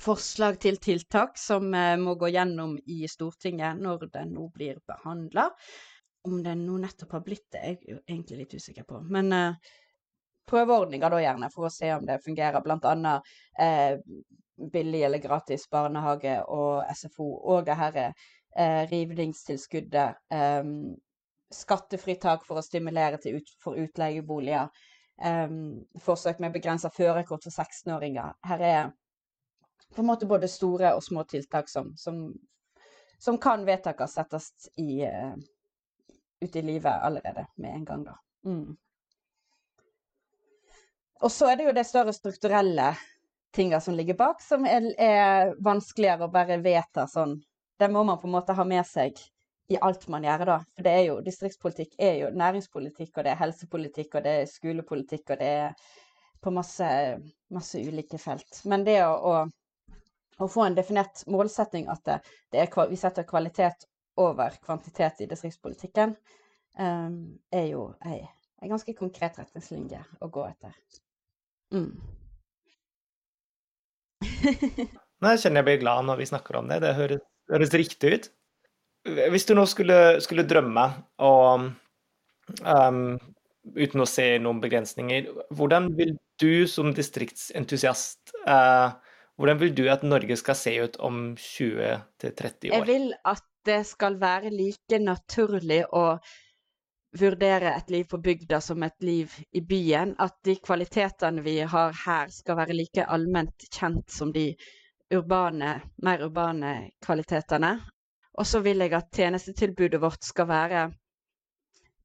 forslag 0.00 0.58
til 0.62 0.78
tiltak 0.82 1.38
som 1.40 1.68
uh, 1.74 1.94
må 2.00 2.16
gå 2.18 2.30
gjennom 2.34 2.76
i 2.86 3.02
Stortinget 3.10 3.80
når 3.82 4.08
den 4.14 4.34
nå 4.36 4.48
blir 4.54 4.80
behandla. 4.88 5.50
Om 6.26 6.40
den 6.42 6.64
nå 6.66 6.78
nettopp 6.82 7.18
har 7.18 7.26
blitt 7.26 7.46
det, 7.54 7.62
er 7.62 7.76
jeg 7.76 8.00
egentlig 8.08 8.40
litt 8.42 8.56
usikker 8.56 8.86
på. 8.88 9.02
Men 9.12 9.34
uh, 9.34 9.74
prøveordninger 10.50 11.12
da 11.12 11.22
gjerne, 11.22 11.50
for 11.54 11.68
å 11.68 11.74
se 11.74 11.92
om 11.94 12.06
det 12.06 12.22
fungerer. 12.24 12.62
Blant 12.64 12.86
annet 12.88 13.36
uh, 13.60 13.98
billig 14.72 15.02
eller 15.02 15.18
gratis 15.18 15.68
barnehage 15.70 16.38
og 16.48 16.84
SFO, 16.96 17.28
og 17.36 17.66
det 17.66 17.76
her 17.76 17.96
eh, 18.02 18.82
rivningstilskuddet, 18.90 20.20
eh, 20.32 20.68
skattefritak 21.52 22.46
for 22.46 22.58
å 22.58 22.64
stimulere 22.64 23.20
ut, 23.20 23.50
for 23.62 23.78
utleieboliger, 23.78 24.70
eh, 25.22 25.58
forsøk 26.02 26.40
med 26.44 26.56
begrensa 26.56 26.90
førerkort 26.90 27.44
for 27.44 27.64
16-åringer. 27.64 28.32
Her 28.46 28.64
er 28.70 28.94
på 29.94 30.02
en 30.02 30.06
måte 30.06 30.26
både 30.26 30.48
store 30.48 30.94
og 30.96 31.04
små 31.04 31.24
tiltak 31.24 31.68
som, 31.68 31.92
som, 31.96 32.32
som 33.18 33.38
kan 33.38 33.64
vedtakes 33.66 34.16
settes 34.18 34.50
i, 34.76 35.06
uh, 35.06 35.36
ut 36.40 36.56
i 36.56 36.62
livet 36.62 36.92
allerede 36.92 37.46
med 37.56 37.74
en 37.74 37.84
gang, 37.84 38.02
da. 38.04 38.16
Mm. 38.44 38.76
Og 41.24 41.32
så 41.32 41.48
er 41.48 41.56
det 41.56 41.68
jo 41.68 41.76
det 41.76 41.86
større 41.88 42.12
strukturelle 42.12 42.90
tinga 43.56 43.80
som 43.80 43.94
ligger 43.94 44.14
bak, 44.14 44.42
som 44.42 44.66
er, 44.68 44.90
er, 45.00 45.54
vanskeligere 45.64 46.26
å 46.26 46.32
bare 46.32 46.58
vedta 46.60 47.06
sånn. 47.08 47.38
Det 47.78 47.88
må 47.92 48.02
man 48.04 48.20
på 48.20 48.28
en 48.28 48.34
måte 48.36 48.56
ha 48.56 48.64
med 48.68 48.84
seg 48.88 49.16
i 49.72 49.78
alt 49.82 50.04
man 50.12 50.24
gjør, 50.24 50.44
da. 50.48 50.56
For 50.76 50.86
det 50.86 50.92
er 50.92 51.04
jo 51.08 51.20
distriktspolitikk 51.24 51.96
er 51.98 52.18
jo 52.20 52.32
næringspolitikk, 52.36 53.14
og 53.16 53.24
det 53.24 53.32
er 53.32 53.40
helsepolitikk, 53.40 54.14
og 54.14 54.26
det 54.26 54.34
er 54.42 54.50
skolepolitikk, 54.50 55.32
og 55.32 55.40
det 55.40 55.48
er 55.62 55.86
på 56.44 56.52
masse, 56.54 56.88
masse 57.52 57.80
ulike 57.80 58.20
felt. 58.22 58.60
Men 58.68 58.84
det 58.86 59.00
å, 59.06 59.14
å, 59.16 59.94
å, 60.38 60.48
få 60.48 60.66
en 60.66 60.76
definert 60.76 61.24
målsetting 61.32 61.88
at 61.92 62.04
det, 62.06 62.20
det 62.52 62.62
er, 62.62 62.90
vi 62.92 63.00
setter 63.00 63.26
kvalitet 63.28 63.88
over 64.20 64.60
kvantitet 64.62 65.24
i 65.24 65.30
distriktspolitikken, 65.32 66.14
um, 66.78 67.18
er 67.52 67.66
jo 67.72 67.88
ei, 68.06 68.20
ei 68.62 68.70
ganske 68.70 68.94
konkret 69.00 69.40
retningslinje 69.40 70.04
å 70.20 70.30
gå 70.32 70.46
etter. 70.52 70.76
Mm. 71.74 71.90
Nei, 75.22 75.32
jeg 75.32 75.42
kjenner 75.44 75.62
jeg 75.62 75.68
blir 75.70 75.80
glad 75.84 76.08
når 76.08 76.20
vi 76.20 76.28
snakker 76.28 76.58
om 76.60 76.68
det. 76.70 76.80
Det 76.84 76.92
høres, 76.98 77.22
høres 77.52 77.74
riktig 77.76 78.12
ut. 78.12 78.28
Hvis 79.32 79.46
du 79.46 79.54
nå 79.54 79.64
skulle, 79.70 80.18
skulle 80.24 80.44
drømme, 80.48 80.84
og 81.22 81.68
um, 82.66 83.02
uten 83.76 84.02
å 84.02 84.08
se 84.10 84.26
noen 84.42 84.60
begrensninger, 84.62 85.30
hvordan 85.54 85.92
vil 85.98 86.16
du 86.42 86.66
som 86.70 86.90
distriktsentusiast 86.94 88.34
uh, 88.50 88.96
hvordan 89.36 89.60
vil 89.60 89.74
du 89.76 89.84
at 89.92 90.04
Norge 90.06 90.36
skal 90.40 90.56
se 90.56 90.72
ut 90.80 90.96
om 91.04 91.34
20-30 91.36 92.72
år? 92.72 92.72
Jeg 92.72 92.86
vil 92.88 93.10
at 93.28 93.44
det 93.66 93.82
skal 93.88 94.16
være 94.20 94.52
like 94.54 95.00
naturlig 95.02 95.82
å 95.92 96.16
vurdere 97.20 97.72
et 97.76 97.90
liv 97.90 98.04
på 98.10 98.20
bygda 98.22 98.60
som 98.60 98.82
et 98.86 98.96
liv 99.02 99.32
i 99.52 99.60
byen. 99.60 100.14
At 100.18 100.38
de 100.44 100.56
kvalitetene 100.56 101.42
vi 101.44 101.58
har 101.60 101.94
her, 102.04 102.32
skal 102.32 102.58
være 102.58 102.76
like 102.76 103.04
allment 103.04 103.68
kjent 103.70 104.10
som 104.12 104.32
de 104.32 104.50
urbane, 105.14 105.80
mer 106.02 106.24
urbane 106.26 106.76
kvalitetene. 107.04 107.76
Og 108.36 108.46
så 108.46 108.60
vil 108.60 108.84
jeg 108.84 108.94
at 108.98 109.10
tjenestetilbudet 109.16 110.00
vårt 110.02 110.24
skal 110.24 110.48
være 110.48 110.86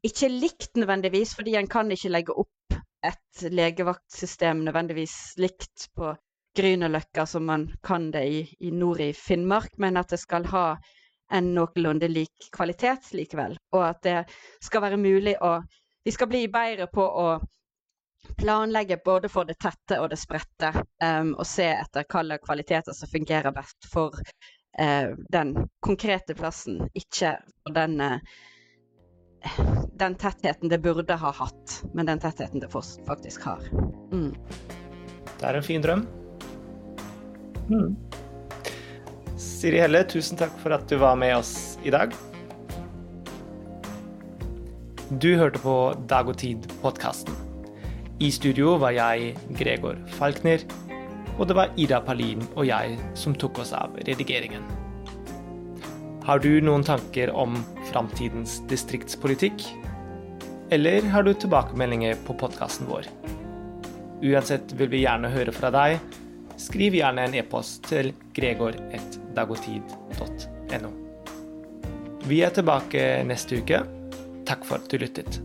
ikke 0.03 0.31
likt 0.33 0.79
nødvendigvis, 0.81 1.35
fordi 1.37 1.55
en 1.55 1.67
kan 1.69 1.91
ikke 1.93 2.09
legge 2.09 2.33
opp 2.33 2.77
et 3.05 3.43
legevaktsystem 3.53 4.63
nødvendigvis 4.65 5.15
likt 5.41 5.89
på 5.97 6.15
Grünerløkka 6.57 7.25
som 7.29 7.45
man 7.47 7.67
kan 7.85 8.09
det 8.11 8.23
i, 8.27 8.39
i 8.59 8.71
nord 8.75 8.99
i 8.99 9.11
Finnmark, 9.15 9.77
men 9.77 9.97
at 9.97 10.09
det 10.11 10.19
skal 10.19 10.45
ha 10.51 10.65
en 11.31 11.53
noenlunde 11.55 12.07
lik 12.11 12.49
kvalitet 12.53 13.11
likevel. 13.15 13.57
Og 13.75 13.85
at 13.85 14.03
det 14.03 14.17
skal 14.63 14.83
være 14.87 15.01
mulig 15.01 15.37
å 15.41 15.61
Vi 16.01 16.09
skal 16.09 16.27
bli 16.31 16.47
bedre 16.49 16.87
på 16.89 17.03
å 17.05 17.25
planlegge 18.37 18.97
både 19.05 19.29
for 19.29 19.45
det 19.45 19.59
tette 19.61 19.99
og 20.01 20.09
det 20.09 20.17
spredte, 20.17 20.71
um, 21.03 21.35
og 21.37 21.45
se 21.45 21.67
etter 21.73 22.07
hvilke 22.09 22.39
kvaliteter 22.41 22.95
som 22.97 23.09
fungerer 23.11 23.53
best 23.53 23.85
for 23.91 24.17
uh, 24.81 25.11
den 25.29 25.53
konkrete 25.79 26.33
plassen, 26.37 26.81
ikke 26.97 27.35
for 27.61 27.75
den, 27.77 28.01
uh, 28.01 28.17
den 30.01 30.17
tettheten 30.17 30.73
det 30.73 30.81
burde 30.81 31.17
ha 31.21 31.33
hatt, 31.37 31.77
men 31.93 32.09
den 32.09 32.23
tettheten 32.25 32.65
det 32.65 32.71
faktisk 32.73 33.45
har. 33.45 33.61
Mm. 34.09 34.33
Det 35.37 35.47
er 35.47 35.57
en 35.57 35.69
fin 35.69 35.85
drøm. 35.85 36.07
Mm. 37.69 37.95
Siri 39.41 39.79
Helle, 39.81 40.03
tusen 40.05 40.37
takk 40.37 40.53
for 40.61 40.75
at 40.75 40.85
du 40.89 40.99
var 41.01 41.15
med 41.17 41.33
oss 41.33 41.79
i 41.81 41.91
dag. 41.93 42.13
Du 45.21 45.33
hørte 45.39 45.61
på 45.63 45.75
Dag 46.09 46.29
og 46.29 46.37
Tid-podkasten. 46.41 47.33
I 48.21 48.29
studio 48.31 48.75
var 48.81 48.93
jeg 48.93 49.33
Gregor 49.57 49.97
Falkner, 50.19 50.61
og 51.39 51.49
det 51.49 51.57
var 51.57 51.73
Ida 51.73 52.03
Palin 52.05 52.45
og 52.53 52.67
jeg 52.69 52.99
som 53.17 53.33
tok 53.33 53.63
oss 53.63 53.73
av 53.73 53.97
redigeringen. 54.05 54.63
Har 56.27 56.41
du 56.43 56.61
noen 56.61 56.85
tanker 56.85 57.33
om 57.33 57.57
framtidens 57.89 58.59
distriktspolitikk? 58.69 59.65
Eller 60.71 61.01
har 61.09 61.25
du 61.25 61.33
tilbakemeldinger 61.33 62.21
på 62.27 62.37
podkasten 62.37 62.85
vår? 62.91 63.09
Uansett 64.21 64.77
vil 64.77 64.93
vi 64.93 65.01
gjerne 65.07 65.33
høre 65.33 65.55
fra 65.55 65.73
deg 65.73 65.97
skriv 66.61 66.95
gjerne 66.95 67.25
en 67.25 67.35
e-post 67.41 67.87
til 67.89 68.13
gregor.dagotid.no. 69.31 70.91
Vi 72.27 72.41
er 72.41 72.53
tilbake 72.53 73.23
neste 73.27 73.61
uke. 73.61 73.81
Takk 74.45 74.65
for 74.67 74.81
at 74.81 74.91
du 74.91 74.97
lyttet. 75.01 75.41